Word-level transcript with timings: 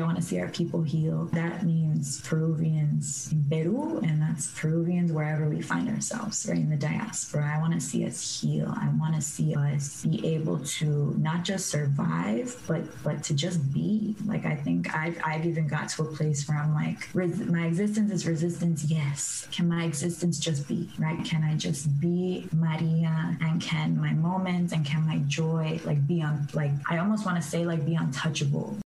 I 0.00 0.04
want 0.04 0.16
to 0.16 0.22
see 0.22 0.38
our 0.38 0.48
people 0.50 0.80
heal. 0.80 1.24
That 1.32 1.64
means 1.64 2.20
Peruvians 2.20 3.32
in 3.32 3.44
Peru, 3.50 3.98
and 4.04 4.22
that's 4.22 4.46
Peruvians 4.56 5.10
wherever 5.10 5.48
we 5.48 5.60
find 5.60 5.88
ourselves, 5.88 6.46
right? 6.48 6.56
In 6.56 6.70
the 6.70 6.76
diaspora. 6.76 7.52
I 7.56 7.58
want 7.58 7.74
to 7.74 7.80
see 7.80 8.06
us 8.06 8.40
heal. 8.40 8.72
I 8.80 8.88
want 9.00 9.16
to 9.16 9.20
see 9.20 9.56
us 9.56 10.04
be 10.04 10.24
able 10.24 10.60
to 10.60 11.16
not 11.18 11.42
just 11.42 11.66
survive, 11.66 12.56
but 12.68 12.82
but 13.02 13.24
to 13.24 13.34
just 13.34 13.72
be. 13.74 14.14
Like 14.24 14.46
I 14.46 14.54
think 14.54 14.94
I've 14.94 15.18
I've 15.24 15.44
even 15.44 15.66
got 15.66 15.88
to 15.88 16.02
a 16.02 16.06
place 16.06 16.48
where 16.48 16.58
I'm 16.58 16.74
like, 16.74 17.12
my 17.48 17.66
existence 17.66 18.12
is 18.12 18.24
resistance. 18.24 18.84
Yes. 18.84 19.48
Can 19.50 19.68
my 19.68 19.82
existence 19.82 20.38
just 20.38 20.68
be? 20.68 20.88
Right? 20.96 21.24
Can 21.24 21.42
I 21.42 21.56
just 21.56 22.00
be 22.00 22.48
Maria? 22.52 23.36
And 23.40 23.60
can 23.60 24.00
my 24.00 24.12
moments 24.12 24.72
and 24.72 24.86
can 24.86 25.04
my 25.04 25.18
joy 25.26 25.80
like 25.84 26.06
be 26.06 26.22
on 26.22 26.46
like 26.54 26.70
I 26.88 26.98
almost 26.98 27.26
want 27.26 27.42
to 27.42 27.42
say 27.42 27.66
like 27.66 27.84
be 27.84 27.96
untouchable 27.96 28.78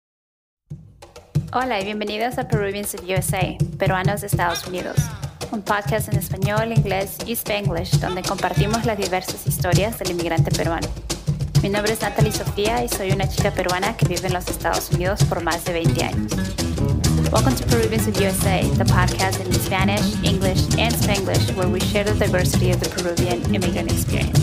Hola 1.54 1.82
y 1.82 1.84
bienvenidos 1.84 2.38
a 2.38 2.48
Peruvians 2.48 2.94
of 2.94 3.02
USA, 3.04 3.58
Peruanos 3.78 4.22
de 4.22 4.28
Estados 4.28 4.66
Unidos, 4.68 4.96
un 5.52 5.62
podcast 5.62 6.08
en 6.08 6.18
español, 6.18 6.72
inglés 6.72 7.18
y 7.26 7.34
spanglish 7.34 8.00
donde 8.00 8.24
compartimos 8.24 8.86
las 8.86 8.98
diversas 8.98 9.46
historias 9.46 10.00
del 10.00 10.12
inmigrante 10.12 10.50
peruano. 10.50 10.88
Mi 11.62 11.68
nombre 11.68 11.92
es 11.92 12.02
Natalie 12.02 12.32
Sofía 12.32 12.86
y 12.86 12.88
soy 12.88 13.12
una 13.12 13.28
chica 13.28 13.52
peruana 13.52 13.98
que 13.98 14.08
vive 14.08 14.28
en 14.28 14.34
los 14.34 14.48
Estados 14.48 14.92
Unidos 14.92 15.26
por 15.26 15.44
más 15.44 15.66
de 15.66 15.74
20 15.74 16.04
años. 16.06 16.32
Welcome 17.34 17.58
to 17.58 17.66
Peruvians 17.66 18.08
of 18.08 18.16
USA, 18.16 18.62
the 18.78 18.86
podcast 18.86 19.46
in 19.46 19.52
Spanish, 19.52 20.24
English, 20.24 20.64
and 20.80 20.96
Spanglish 20.96 21.54
where 21.58 21.68
we 21.68 21.82
share 21.82 22.06
the 22.06 22.14
diversity 22.14 22.72
of 22.72 22.80
the 22.80 22.90
Peruvian 22.92 23.54
immigrant 23.54 23.92
experience. 23.92 24.40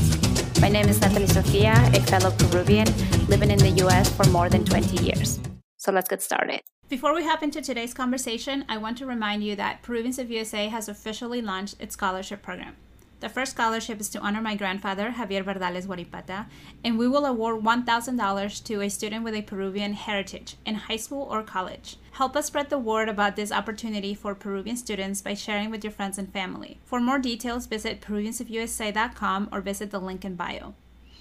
My 0.60 0.68
name 0.68 0.90
is 0.90 1.00
Natalie 1.00 1.26
Sofia, 1.26 1.72
a 1.94 2.00
fellow 2.02 2.32
Peruvian 2.32 2.86
living 3.28 3.50
in 3.50 3.58
the 3.58 3.70
US 3.86 4.10
for 4.10 4.28
more 4.28 4.50
than 4.50 4.66
20 4.66 5.02
years. 5.02 5.40
So 5.78 5.90
let's 5.90 6.10
get 6.10 6.20
started. 6.20 6.60
Before 6.88 7.14
we 7.14 7.26
hop 7.26 7.42
into 7.42 7.60
today's 7.60 7.92
conversation, 7.92 8.64
I 8.66 8.78
want 8.78 8.96
to 8.96 9.04
remind 9.04 9.44
you 9.44 9.54
that 9.56 9.82
Peruvians 9.82 10.18
of 10.18 10.30
USA 10.30 10.68
has 10.68 10.88
officially 10.88 11.42
launched 11.42 11.76
its 11.78 11.92
scholarship 11.92 12.40
program. 12.40 12.76
The 13.20 13.28
first 13.28 13.52
scholarship 13.52 14.00
is 14.00 14.08
to 14.10 14.20
honor 14.20 14.40
my 14.40 14.56
grandfather, 14.56 15.10
Javier 15.10 15.44
Verdales 15.44 15.86
Guaripata, 15.86 16.46
and 16.82 16.96
we 16.96 17.06
will 17.06 17.26
award 17.26 17.62
$1,000 17.62 18.64
to 18.64 18.80
a 18.80 18.88
student 18.88 19.22
with 19.22 19.34
a 19.34 19.42
Peruvian 19.42 19.92
heritage 19.92 20.56
in 20.64 20.76
high 20.76 20.96
school 20.96 21.28
or 21.30 21.42
college. 21.42 21.98
Help 22.12 22.34
us 22.34 22.46
spread 22.46 22.70
the 22.70 22.78
word 22.78 23.10
about 23.10 23.36
this 23.36 23.52
opportunity 23.52 24.14
for 24.14 24.34
Peruvian 24.34 24.78
students 24.78 25.20
by 25.20 25.34
sharing 25.34 25.70
with 25.70 25.84
your 25.84 25.90
friends 25.90 26.16
and 26.16 26.32
family. 26.32 26.78
For 26.86 27.00
more 27.00 27.18
details, 27.18 27.66
visit 27.66 28.00
peruviansofusa.com 28.00 29.50
or 29.52 29.60
visit 29.60 29.90
the 29.90 30.00
link 30.00 30.24
in 30.24 30.36
bio. 30.36 30.72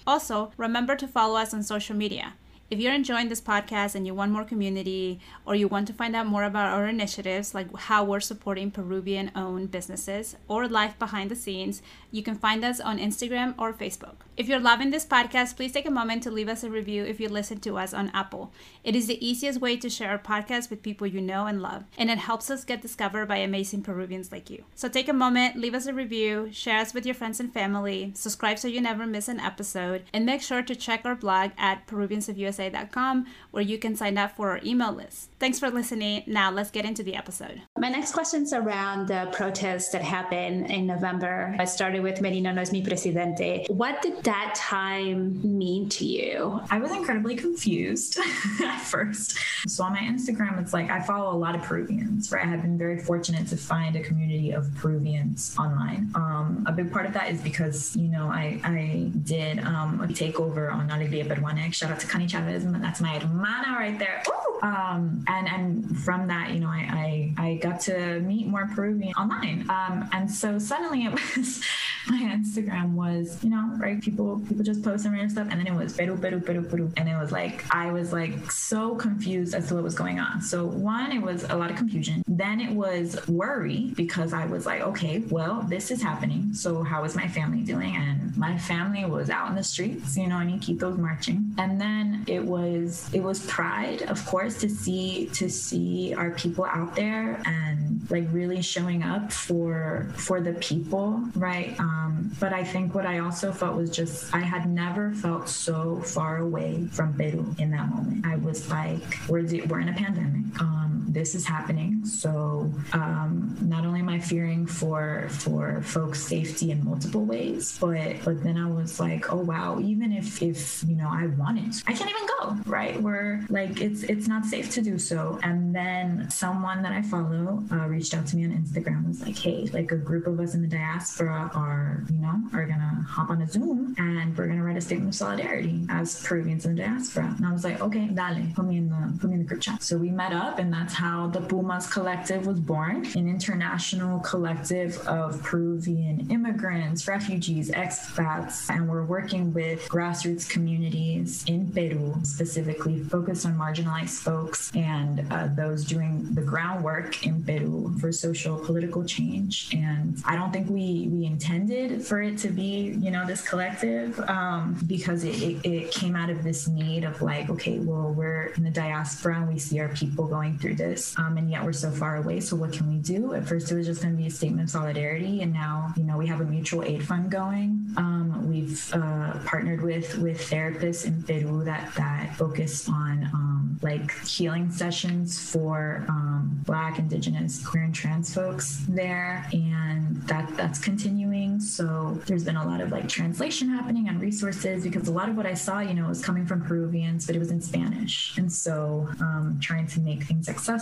Also, 0.06 0.50
remember 0.56 0.96
to 0.96 1.06
follow 1.06 1.38
us 1.38 1.52
on 1.52 1.62
social 1.62 1.94
media. 1.94 2.32
If 2.70 2.78
you're 2.78 2.92
enjoying 2.92 3.30
this 3.30 3.40
podcast 3.40 3.94
and 3.94 4.06
you 4.06 4.12
want 4.14 4.30
more 4.30 4.44
community 4.44 5.20
or 5.46 5.54
you 5.54 5.68
want 5.68 5.86
to 5.86 5.94
find 5.94 6.14
out 6.14 6.26
more 6.26 6.44
about 6.44 6.70
our 6.70 6.86
initiatives, 6.86 7.54
like 7.54 7.74
how 7.74 8.04
we're 8.04 8.20
supporting 8.20 8.70
Peruvian 8.70 9.30
owned 9.34 9.70
businesses 9.70 10.36
or 10.48 10.68
life 10.68 10.98
behind 10.98 11.30
the 11.30 11.34
scenes, 11.34 11.80
you 12.10 12.22
can 12.22 12.34
find 12.34 12.64
us 12.64 12.80
on 12.80 12.98
Instagram 12.98 13.54
or 13.58 13.72
Facebook. 13.72 14.16
If 14.36 14.48
you're 14.48 14.60
loving 14.60 14.90
this 14.90 15.04
podcast, 15.04 15.56
please 15.56 15.72
take 15.72 15.86
a 15.86 15.90
moment 15.90 16.22
to 16.22 16.30
leave 16.30 16.48
us 16.48 16.62
a 16.62 16.70
review 16.70 17.04
if 17.04 17.18
you 17.18 17.28
listen 17.28 17.58
to 17.60 17.76
us 17.76 17.92
on 17.92 18.10
Apple. 18.14 18.52
It 18.84 18.94
is 18.94 19.06
the 19.06 19.26
easiest 19.26 19.60
way 19.60 19.76
to 19.76 19.90
share 19.90 20.10
our 20.10 20.18
podcast 20.18 20.70
with 20.70 20.82
people 20.82 21.06
you 21.06 21.20
know 21.20 21.46
and 21.46 21.60
love, 21.60 21.84
and 21.98 22.08
it 22.08 22.18
helps 22.18 22.50
us 22.50 22.64
get 22.64 22.80
discovered 22.80 23.26
by 23.26 23.38
amazing 23.38 23.82
Peruvians 23.82 24.30
like 24.30 24.48
you. 24.48 24.64
So 24.74 24.88
take 24.88 25.08
a 25.08 25.12
moment, 25.12 25.56
leave 25.56 25.74
us 25.74 25.86
a 25.86 25.92
review, 25.92 26.50
share 26.52 26.78
us 26.78 26.94
with 26.94 27.04
your 27.04 27.16
friends 27.16 27.40
and 27.40 27.52
family, 27.52 28.12
subscribe 28.14 28.58
so 28.58 28.68
you 28.68 28.80
never 28.80 29.06
miss 29.06 29.28
an 29.28 29.40
episode, 29.40 30.04
and 30.12 30.24
make 30.24 30.40
sure 30.40 30.62
to 30.62 30.76
check 30.76 31.02
our 31.04 31.16
blog 31.16 31.50
at 31.58 31.86
peruviansofusa.com 31.86 33.26
where 33.50 33.62
you 33.62 33.78
can 33.78 33.96
sign 33.96 34.16
up 34.16 34.36
for 34.36 34.50
our 34.50 34.60
email 34.64 34.92
list. 34.92 35.30
Thanks 35.40 35.58
for 35.58 35.68
listening. 35.70 36.22
Now 36.26 36.50
let's 36.50 36.70
get 36.70 36.84
into 36.84 37.02
the 37.02 37.16
episode. 37.16 37.62
My 37.76 37.88
next 37.88 38.12
question 38.12 38.42
is 38.44 38.52
around 38.52 39.08
the 39.08 39.28
protests 39.32 39.90
that 39.90 40.02
happened 40.02 40.70
in 40.70 40.86
November. 40.86 41.56
I 41.58 41.64
started 41.64 41.97
with 42.02 42.20
Merino 42.20 42.52
no 42.52 42.60
es 42.60 42.72
mi 42.72 42.82
presidente. 42.82 43.66
What 43.68 44.02
did 44.02 44.22
that 44.24 44.54
time 44.54 45.40
mean 45.42 45.88
to 45.90 46.04
you? 46.04 46.60
I 46.70 46.78
was 46.78 46.92
incredibly 46.92 47.36
confused 47.36 48.18
at 48.64 48.80
first. 48.80 49.38
So 49.66 49.84
on 49.84 49.92
my 49.92 50.00
Instagram, 50.00 50.60
it's 50.60 50.72
like 50.72 50.90
I 50.90 51.00
follow 51.00 51.34
a 51.34 51.38
lot 51.38 51.54
of 51.54 51.62
Peruvians, 51.62 52.30
right? 52.32 52.44
I 52.44 52.48
have 52.48 52.62
been 52.62 52.78
very 52.78 52.98
fortunate 52.98 53.46
to 53.48 53.56
find 53.56 53.96
a 53.96 54.00
community 54.00 54.52
of 54.52 54.74
Peruvians 54.74 55.54
online. 55.58 56.10
Um, 56.14 56.64
a 56.66 56.72
big 56.72 56.92
part 56.92 57.06
of 57.06 57.12
that 57.14 57.30
is 57.30 57.40
because, 57.40 57.94
you 57.96 58.08
know, 58.08 58.28
I, 58.28 58.60
I 58.64 59.10
did 59.24 59.58
um, 59.60 60.00
a 60.00 60.06
takeover 60.08 60.72
on 60.72 60.88
Alegría 60.88 61.26
Peruana. 61.26 61.72
Shout 61.72 61.90
out 61.90 62.00
to 62.00 62.06
Connie 62.06 62.26
Chavez, 62.26 62.64
and 62.64 62.74
that's 62.82 63.00
my 63.00 63.18
hermana 63.18 63.76
right 63.78 63.98
there. 63.98 64.22
Um, 64.62 65.24
and 65.28 65.48
and 65.48 65.98
from 65.98 66.26
that, 66.28 66.50
you 66.50 66.60
know, 66.60 66.68
I, 66.68 67.32
I, 67.38 67.44
I 67.46 67.54
got 67.56 67.80
to 67.82 68.20
meet 68.20 68.46
more 68.46 68.68
Peruvian 68.74 69.12
online. 69.14 69.66
Um, 69.68 70.08
and 70.12 70.30
so 70.30 70.58
suddenly 70.58 71.04
it 71.04 71.12
was 71.36 71.62
my 72.08 72.20
Instagram 72.22 72.92
was, 72.92 73.42
you 73.42 73.50
know, 73.50 73.74
right? 73.78 74.00
People 74.00 74.40
people 74.48 74.64
just 74.64 74.82
posting 74.82 75.12
random 75.12 75.30
stuff, 75.30 75.48
and 75.50 75.58
then 75.60 75.66
it 75.66 75.74
was 75.74 75.96
Peru, 75.96 76.16
Peru, 76.16 76.40
Peru, 76.40 76.62
Peru, 76.62 76.92
and 76.96 77.08
it 77.08 77.16
was 77.16 77.32
like 77.32 77.64
I 77.74 77.92
was 77.92 78.12
like 78.12 78.50
so 78.50 78.94
confused 78.94 79.54
as 79.54 79.68
to 79.68 79.74
what 79.74 79.84
was 79.84 79.94
going 79.94 80.18
on. 80.18 80.40
So 80.40 80.66
one, 80.66 81.12
it 81.12 81.20
was 81.22 81.44
a 81.44 81.56
lot 81.56 81.70
of 81.70 81.76
confusion. 81.76 82.22
Then 82.26 82.60
it 82.60 82.72
was 82.72 83.26
worry 83.28 83.92
because 83.96 84.32
I 84.32 84.46
was 84.46 84.66
like, 84.66 84.82
okay, 84.82 85.20
well, 85.30 85.62
this 85.68 85.90
is 85.90 86.02
happening. 86.02 86.54
So 86.54 86.82
how 86.82 87.04
is 87.04 87.14
my 87.14 87.28
family 87.28 87.62
doing? 87.62 87.96
And 87.96 88.36
my 88.36 88.56
family 88.58 89.04
was 89.04 89.30
out 89.30 89.48
in 89.48 89.56
the 89.56 89.64
streets, 89.64 90.16
you 90.16 90.26
know, 90.26 90.38
and 90.38 90.60
keep 90.60 90.78
those 90.78 90.98
marching. 90.98 91.54
And 91.58 91.80
then 91.80 92.24
it 92.26 92.44
was 92.44 93.08
it 93.12 93.20
was 93.20 93.44
pride, 93.46 94.02
of 94.02 94.24
course, 94.26 94.58
to 94.60 94.68
see 94.68 95.26
to 95.34 95.48
see 95.48 96.14
our 96.14 96.30
people 96.30 96.64
out 96.64 96.94
there 96.94 97.40
and 97.44 98.06
like 98.10 98.26
really 98.32 98.62
showing 98.62 99.02
up 99.02 99.32
for 99.32 100.08
for 100.14 100.40
the 100.40 100.52
people, 100.54 101.22
right? 101.34 101.78
Um, 101.78 101.87
um, 101.88 102.30
but 102.38 102.52
I 102.52 102.64
think 102.64 102.94
what 102.94 103.06
I 103.06 103.20
also 103.20 103.50
felt 103.50 103.74
was 103.76 103.90
just, 103.90 104.34
I 104.34 104.40
had 104.40 104.68
never 104.68 105.12
felt 105.14 105.48
so 105.48 106.00
far 106.00 106.38
away 106.38 106.86
from 106.92 107.14
Peru 107.14 107.54
in 107.58 107.70
that 107.70 107.88
moment. 107.88 108.26
I 108.26 108.36
was 108.36 108.68
like, 108.70 109.02
we're, 109.28 109.46
we're 109.66 109.80
in 109.80 109.88
a 109.88 109.94
pandemic. 109.94 110.60
Um, 110.60 110.87
this 111.08 111.34
is 111.34 111.46
happening. 111.46 112.04
So 112.04 112.72
um, 112.92 113.56
not 113.60 113.84
only 113.84 114.00
am 114.00 114.08
I 114.08 114.18
fearing 114.18 114.66
for, 114.66 115.28
for 115.30 115.82
folks' 115.82 116.22
safety 116.22 116.70
in 116.70 116.84
multiple 116.84 117.24
ways, 117.24 117.78
but, 117.80 118.16
but 118.24 118.42
then 118.42 118.56
I 118.56 118.68
was 118.70 119.00
like, 119.00 119.32
oh, 119.32 119.36
wow, 119.36 119.80
even 119.80 120.12
if, 120.12 120.42
if, 120.42 120.84
you 120.86 120.96
know, 120.96 121.08
I 121.10 121.26
wanted, 121.26 121.74
I 121.86 121.92
can't 121.92 122.10
even 122.10 122.26
go, 122.38 122.56
right? 122.70 123.00
We're 123.00 123.44
like, 123.48 123.80
it's, 123.80 124.02
it's 124.04 124.28
not 124.28 124.44
safe 124.44 124.70
to 124.70 124.82
do 124.82 124.98
so. 124.98 125.38
And 125.42 125.74
then 125.74 126.30
someone 126.30 126.82
that 126.82 126.92
I 126.92 127.02
follow 127.02 127.62
uh, 127.72 127.86
reached 127.86 128.14
out 128.14 128.26
to 128.28 128.36
me 128.36 128.44
on 128.44 128.52
Instagram 128.52 129.06
was 129.06 129.22
like, 129.22 129.36
hey, 129.36 129.68
like 129.72 129.92
a 129.92 129.96
group 129.96 130.26
of 130.26 130.38
us 130.40 130.54
in 130.54 130.62
the 130.62 130.68
diaspora 130.68 131.50
are 131.54 132.04
you 132.10 132.18
know, 132.18 132.42
are 132.52 132.66
gonna 132.66 133.04
hop 133.08 133.30
on 133.30 133.42
a 133.42 133.46
Zoom 133.46 133.94
and 133.98 134.36
we're 134.36 134.46
gonna 134.46 134.62
write 134.62 134.76
a 134.76 134.80
statement 134.80 135.10
of 135.10 135.14
solidarity 135.14 135.84
as 135.88 136.22
Peruvians 136.22 136.64
in 136.66 136.74
the 136.74 136.82
diaspora. 136.82 137.34
And 137.36 137.46
I 137.46 137.52
was 137.52 137.64
like, 137.64 137.80
okay, 137.80 138.06
dale, 138.06 138.46
put 138.54 138.66
me 138.66 138.78
in 138.78 138.88
the 138.88 139.18
put 139.20 139.28
me 139.30 139.34
in 139.34 139.40
the 139.40 139.46
group 139.46 139.60
chat. 139.60 139.82
So 139.82 139.96
we 139.96 140.10
met 140.10 140.32
up, 140.32 140.58
and 140.58 140.72
that's 140.72 140.94
how 140.98 141.28
the 141.28 141.40
Pumas 141.40 141.86
Collective 141.86 142.44
was 142.44 142.58
born, 142.58 143.06
an 143.14 143.28
international 143.28 144.18
collective 144.20 144.98
of 145.06 145.40
Peruvian 145.44 146.28
immigrants, 146.28 147.06
refugees, 147.06 147.70
expats, 147.70 148.68
and 148.68 148.88
we're 148.88 149.04
working 149.04 149.52
with 149.52 149.88
grassroots 149.88 150.48
communities 150.48 151.44
in 151.46 151.70
Peru, 151.72 152.16
specifically 152.24 152.98
focused 153.04 153.46
on 153.46 153.54
marginalized 153.56 154.18
folks 154.18 154.72
and 154.74 155.24
uh, 155.30 155.46
those 155.54 155.84
doing 155.84 156.26
the 156.34 156.42
groundwork 156.42 157.24
in 157.24 157.44
Peru 157.44 157.94
for 158.00 158.10
social 158.10 158.58
political 158.58 159.04
change. 159.04 159.72
And 159.72 160.20
I 160.24 160.34
don't 160.34 160.52
think 160.52 160.68
we 160.68 161.08
we 161.12 161.26
intended 161.26 162.04
for 162.04 162.20
it 162.22 162.38
to 162.38 162.48
be, 162.48 162.96
you 163.04 163.12
know, 163.12 163.24
this 163.24 163.46
collective 163.46 164.18
um, 164.28 164.76
because 164.86 165.22
it, 165.22 165.36
it, 165.42 165.56
it, 165.64 165.90
came 165.92 166.16
out 166.16 166.30
of 166.30 166.42
this 166.44 166.68
need 166.68 167.04
of 167.04 167.22
like, 167.22 167.48
okay, 167.50 167.78
well, 167.78 168.12
we're 168.12 168.46
in 168.56 168.64
the 168.64 168.70
diaspora 168.70 169.36
and 169.36 169.48
we 169.48 169.58
see 169.58 169.78
our 169.80 169.88
people 169.88 170.26
going 170.26 170.58
through 170.58 170.74
this, 170.74 170.87
um, 171.18 171.36
and 171.36 171.50
yet 171.50 171.64
we're 171.64 171.72
so 171.72 171.90
far 171.90 172.16
away. 172.16 172.40
So 172.40 172.56
what 172.56 172.72
can 172.72 172.88
we 172.88 172.98
do? 172.98 173.34
At 173.34 173.46
first, 173.46 173.70
it 173.70 173.76
was 173.76 173.86
just 173.86 174.02
going 174.02 174.14
to 174.16 174.20
be 174.20 174.28
a 174.28 174.30
statement 174.30 174.64
of 174.64 174.70
solidarity, 174.70 175.42
and 175.42 175.52
now, 175.52 175.92
you 175.96 176.04
know, 176.04 176.16
we 176.16 176.26
have 176.26 176.40
a 176.40 176.44
mutual 176.44 176.84
aid 176.84 177.06
fund 177.06 177.30
going. 177.30 177.86
Um, 177.96 178.48
we've 178.48 178.92
uh, 178.94 179.38
partnered 179.44 179.82
with 179.82 180.18
with 180.18 180.38
therapists 180.50 181.06
in 181.06 181.22
Peru 181.22 181.64
that 181.64 181.94
that 181.96 182.36
focus 182.36 182.88
on 182.88 183.24
um, 183.34 183.78
like 183.82 184.10
healing 184.26 184.70
sessions 184.70 185.38
for 185.50 186.04
um, 186.08 186.62
Black, 186.64 186.98
Indigenous, 186.98 187.64
queer, 187.64 187.84
and 187.84 187.94
trans 187.94 188.34
folks 188.34 188.84
there, 188.88 189.46
and 189.52 190.16
that 190.26 190.54
that's 190.56 190.78
continuing. 190.78 191.60
So 191.60 192.20
there's 192.26 192.44
been 192.44 192.56
a 192.56 192.66
lot 192.66 192.80
of 192.80 192.90
like 192.90 193.08
translation 193.08 193.68
happening 193.68 194.08
and 194.08 194.20
resources 194.20 194.84
because 194.84 195.08
a 195.08 195.12
lot 195.12 195.28
of 195.28 195.36
what 195.36 195.46
I 195.46 195.54
saw, 195.54 195.80
you 195.80 195.94
know, 195.94 196.08
was 196.08 196.24
coming 196.24 196.46
from 196.46 196.62
Peruvians, 196.62 197.26
but 197.26 197.36
it 197.36 197.38
was 197.38 197.50
in 197.50 197.60
Spanish. 197.60 198.36
And 198.36 198.50
so 198.50 199.08
um, 199.20 199.58
trying 199.60 199.86
to 199.88 200.00
make 200.00 200.24
things 200.24 200.48
accessible. 200.48 200.77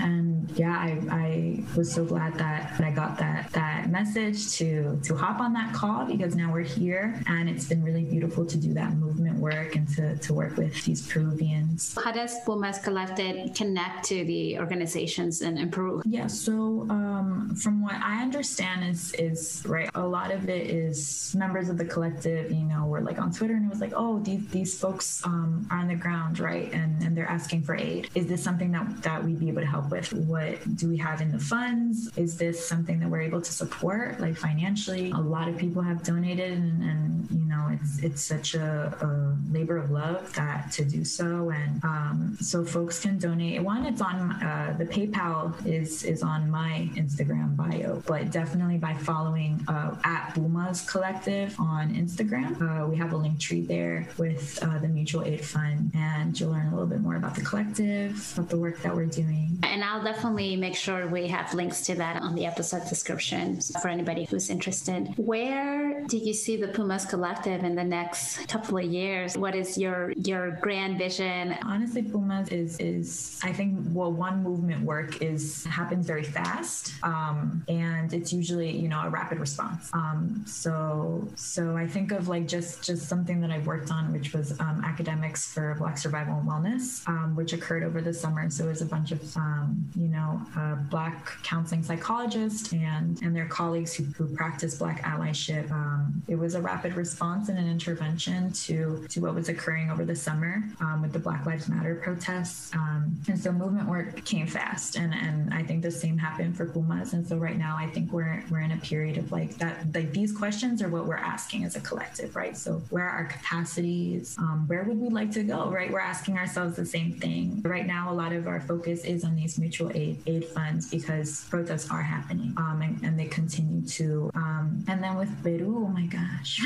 And 0.00 0.50
yeah, 0.52 0.76
I, 0.76 1.00
I 1.10 1.64
was 1.76 1.92
so 1.92 2.04
glad 2.04 2.34
that, 2.38 2.76
that 2.78 2.86
I 2.86 2.90
got 2.90 3.18
that 3.18 3.50
that 3.52 3.90
message 3.90 4.56
to 4.58 5.00
to 5.04 5.16
hop 5.16 5.40
on 5.40 5.52
that 5.54 5.72
call 5.74 6.04
because 6.04 6.34
now 6.34 6.52
we're 6.52 6.60
here 6.62 7.20
and 7.26 7.48
it's 7.48 7.66
been 7.66 7.82
really 7.82 8.04
beautiful 8.04 8.44
to 8.46 8.56
do 8.56 8.72
that 8.74 8.94
movement 8.94 9.38
work 9.38 9.76
and 9.76 9.88
to, 9.96 10.16
to 10.16 10.34
work 10.34 10.56
with 10.56 10.84
these 10.84 11.06
Peruvians. 11.06 11.96
How 12.02 12.12
does 12.12 12.36
Pumas 12.44 12.78
Collective 12.78 13.54
connect 13.54 14.04
to 14.06 14.24
the 14.24 14.58
organizations 14.58 15.42
in, 15.42 15.58
in 15.58 15.70
Peru? 15.70 16.02
Yeah, 16.04 16.26
so 16.26 16.86
um, 16.90 17.54
from 17.56 17.82
what 17.82 17.94
I 17.94 18.22
understand 18.22 18.88
is 18.88 19.12
is 19.14 19.62
right, 19.66 19.90
a 19.94 20.06
lot 20.06 20.30
of 20.30 20.48
it 20.48 20.66
is 20.68 21.34
members 21.36 21.68
of 21.68 21.78
the 21.78 21.84
collective, 21.84 22.50
you 22.50 22.64
know, 22.64 22.86
were 22.86 23.00
like 23.00 23.18
on 23.18 23.32
Twitter 23.32 23.54
and 23.54 23.64
it 23.64 23.70
was 23.70 23.80
like, 23.80 23.92
oh, 23.96 24.20
these 24.20 24.46
these 24.48 24.78
folks 24.78 25.24
um, 25.24 25.66
are 25.70 25.78
on 25.78 25.88
the 25.88 25.94
ground, 25.94 26.38
right? 26.38 26.72
And 26.72 27.02
and 27.02 27.16
they're 27.16 27.28
asking 27.28 27.62
for 27.62 27.74
aid. 27.74 28.10
Is 28.14 28.26
this 28.26 28.42
something 28.42 28.70
that, 28.72 29.02
that 29.02 29.07
we'd 29.24 29.40
be 29.40 29.48
able 29.48 29.60
to 29.60 29.66
help 29.66 29.90
with? 29.90 30.12
What 30.12 30.76
do 30.76 30.88
we 30.88 30.96
have 30.98 31.20
in 31.20 31.30
the 31.32 31.38
funds? 31.38 32.10
Is 32.16 32.36
this 32.36 32.66
something 32.66 32.98
that 33.00 33.08
we're 33.08 33.22
able 33.22 33.40
to 33.40 33.52
support, 33.52 34.20
like 34.20 34.36
financially? 34.36 35.10
A 35.10 35.18
lot 35.18 35.48
of 35.48 35.56
people 35.56 35.82
have 35.82 36.02
donated 36.02 36.52
and, 36.52 36.82
and 36.82 37.30
you 37.30 37.46
know, 37.46 37.68
it's 37.72 37.98
it's 38.02 38.22
such 38.22 38.54
a, 38.54 38.96
a, 39.00 39.08
labor 39.52 39.76
of 39.76 39.90
love 39.90 40.32
that 40.34 40.70
to 40.72 40.84
do 40.84 41.04
so. 41.04 41.50
And 41.50 41.82
um, 41.84 42.36
so 42.40 42.64
folks 42.64 43.00
can 43.00 43.18
donate. 43.18 43.62
One, 43.62 43.86
it's 43.86 44.02
on 44.02 44.32
uh, 44.42 44.74
the 44.78 44.84
PayPal 44.84 45.54
is 45.66 46.04
is 46.04 46.22
on 46.22 46.50
my 46.50 46.90
Instagram 46.94 47.56
bio, 47.56 48.02
but 48.06 48.30
definitely 48.30 48.78
by 48.78 48.94
following 48.94 49.64
uh, 49.68 49.96
at 50.04 50.34
Pumas 50.34 50.82
Collective 50.82 51.58
on 51.58 51.94
Instagram, 51.94 52.60
uh, 52.60 52.86
we 52.86 52.96
have 52.96 53.12
a 53.12 53.16
link 53.16 53.38
tree 53.38 53.62
there 53.62 54.06
with 54.18 54.58
uh, 54.62 54.78
the 54.78 54.88
Mutual 54.88 55.24
Aid 55.24 55.44
Fund, 55.44 55.92
and 55.94 56.38
you'll 56.38 56.50
learn 56.50 56.66
a 56.66 56.70
little 56.70 56.86
bit 56.86 57.00
more 57.00 57.16
about 57.16 57.34
the 57.34 57.42
collective, 57.42 58.32
about 58.36 58.48
the 58.48 58.56
work 58.56 58.80
that 58.82 58.94
we're 58.98 59.06
doing. 59.06 59.56
And 59.62 59.84
I'll 59.84 60.02
definitely 60.02 60.56
make 60.56 60.74
sure 60.74 61.06
we 61.06 61.28
have 61.28 61.54
links 61.54 61.82
to 61.86 61.94
that 61.96 62.20
on 62.20 62.34
the 62.34 62.46
episode 62.46 62.88
description 62.88 63.60
for 63.80 63.88
anybody 63.88 64.24
who's 64.24 64.50
interested. 64.50 65.14
Where 65.16 66.04
do 66.06 66.16
you 66.16 66.34
see 66.34 66.56
the 66.56 66.68
Pumas 66.68 67.04
Collective 67.04 67.62
in 67.62 67.76
the 67.76 67.84
next 67.84 68.48
couple 68.48 68.78
of 68.78 68.84
years? 68.84 69.38
What 69.38 69.54
is 69.54 69.78
your 69.78 70.12
your 70.16 70.58
grand 70.60 70.98
vision? 70.98 71.56
Honestly, 71.62 72.02
Pumas 72.02 72.48
is 72.48 72.78
is 72.78 73.38
I 73.44 73.52
think 73.52 73.78
well 73.90 74.12
one 74.12 74.42
movement 74.42 74.84
work 74.84 75.22
is 75.22 75.64
happens 75.64 76.04
very 76.06 76.24
fast, 76.24 76.92
um, 77.04 77.64
and 77.68 78.12
it's 78.12 78.32
usually 78.32 78.76
you 78.76 78.88
know 78.88 79.02
a 79.02 79.10
rapid 79.10 79.38
response. 79.38 79.90
Um, 79.92 80.42
so 80.46 81.28
so 81.36 81.76
I 81.76 81.86
think 81.86 82.10
of 82.10 82.26
like 82.26 82.48
just 82.48 82.82
just 82.82 83.08
something 83.08 83.40
that 83.42 83.52
I've 83.52 83.66
worked 83.66 83.92
on, 83.92 84.12
which 84.12 84.32
was 84.32 84.58
um, 84.58 84.82
academics 84.84 85.52
for 85.52 85.76
Black 85.78 85.98
survival 85.98 86.34
and 86.40 86.48
wellness, 86.48 87.06
um, 87.08 87.36
which 87.36 87.52
occurred 87.52 87.84
over 87.84 88.00
the 88.00 88.14
summer. 88.14 88.50
So 88.50 88.64
it 88.64 88.68
was 88.68 88.82
a 88.82 88.87
bunch 88.88 89.12
of 89.12 89.36
um, 89.36 89.88
you 89.94 90.08
know 90.08 90.40
uh, 90.56 90.76
Black 90.90 91.26
counseling 91.42 91.82
psychologists 91.82 92.72
and 92.72 93.20
and 93.22 93.34
their 93.34 93.46
colleagues 93.46 93.94
who, 93.94 94.04
who 94.04 94.26
practice 94.34 94.76
Black 94.76 95.02
allyship. 95.02 95.70
Um, 95.70 96.22
it 96.28 96.36
was 96.36 96.54
a 96.54 96.60
rapid 96.60 96.94
response 96.96 97.48
and 97.48 97.58
an 97.58 97.68
intervention 97.68 98.52
to 98.52 99.06
to 99.08 99.20
what 99.20 99.34
was 99.34 99.48
occurring 99.48 99.90
over 99.90 100.04
the 100.04 100.16
summer 100.16 100.62
um, 100.80 101.02
with 101.02 101.12
the 101.12 101.18
Black 101.18 101.46
Lives 101.46 101.68
Matter 101.68 101.94
protests. 101.96 102.74
Um, 102.74 103.16
and 103.28 103.38
so 103.38 103.52
movement 103.52 103.88
work 103.88 104.24
came 104.24 104.46
fast, 104.46 104.96
and 104.96 105.12
and 105.14 105.52
I 105.52 105.62
think 105.62 105.82
the 105.82 105.90
same 105.90 106.18
happened 106.18 106.56
for 106.56 106.66
Pumas. 106.66 107.12
And 107.12 107.26
so 107.26 107.36
right 107.36 107.58
now, 107.58 107.76
I 107.78 107.86
think 107.88 108.12
we're 108.12 108.42
we're 108.50 108.60
in 108.60 108.72
a 108.72 108.76
period 108.78 109.18
of 109.18 109.30
like 109.32 109.56
that. 109.58 109.94
Like 109.94 110.12
these 110.12 110.32
questions 110.32 110.82
are 110.82 110.88
what 110.88 111.06
we're 111.06 111.16
asking 111.16 111.64
as 111.64 111.76
a 111.76 111.80
collective, 111.80 112.34
right? 112.36 112.56
So 112.56 112.82
where 112.90 113.04
are 113.04 113.18
our 113.18 113.24
capacities? 113.24 114.36
Um, 114.38 114.64
where 114.66 114.84
would 114.84 114.98
we 114.98 115.08
like 115.08 115.30
to 115.32 115.42
go? 115.42 115.70
Right? 115.70 115.90
We're 115.90 116.00
asking 116.00 116.38
ourselves 116.38 116.76
the 116.76 116.86
same 116.86 117.12
thing. 117.18 117.60
Right 117.64 117.86
now, 117.86 118.12
a 118.12 118.14
lot 118.14 118.32
of 118.32 118.46
our 118.46 118.60
is 118.86 119.24
on 119.24 119.34
these 119.34 119.58
mutual 119.58 119.90
aid 119.94 120.18
aid 120.26 120.44
funds 120.44 120.90
because 120.90 121.44
protests 121.50 121.90
are 121.90 122.02
happening, 122.02 122.54
um, 122.56 122.82
and, 122.82 123.02
and, 123.02 123.18
they 123.18 123.26
continue 123.26 123.86
to. 123.86 124.30
Um, 124.34 124.84
and 124.86 125.02
then 125.02 125.16
with 125.16 125.30
Peru, 125.42 125.84
oh 125.84 125.88
my 125.88 126.06
gosh. 126.06 126.60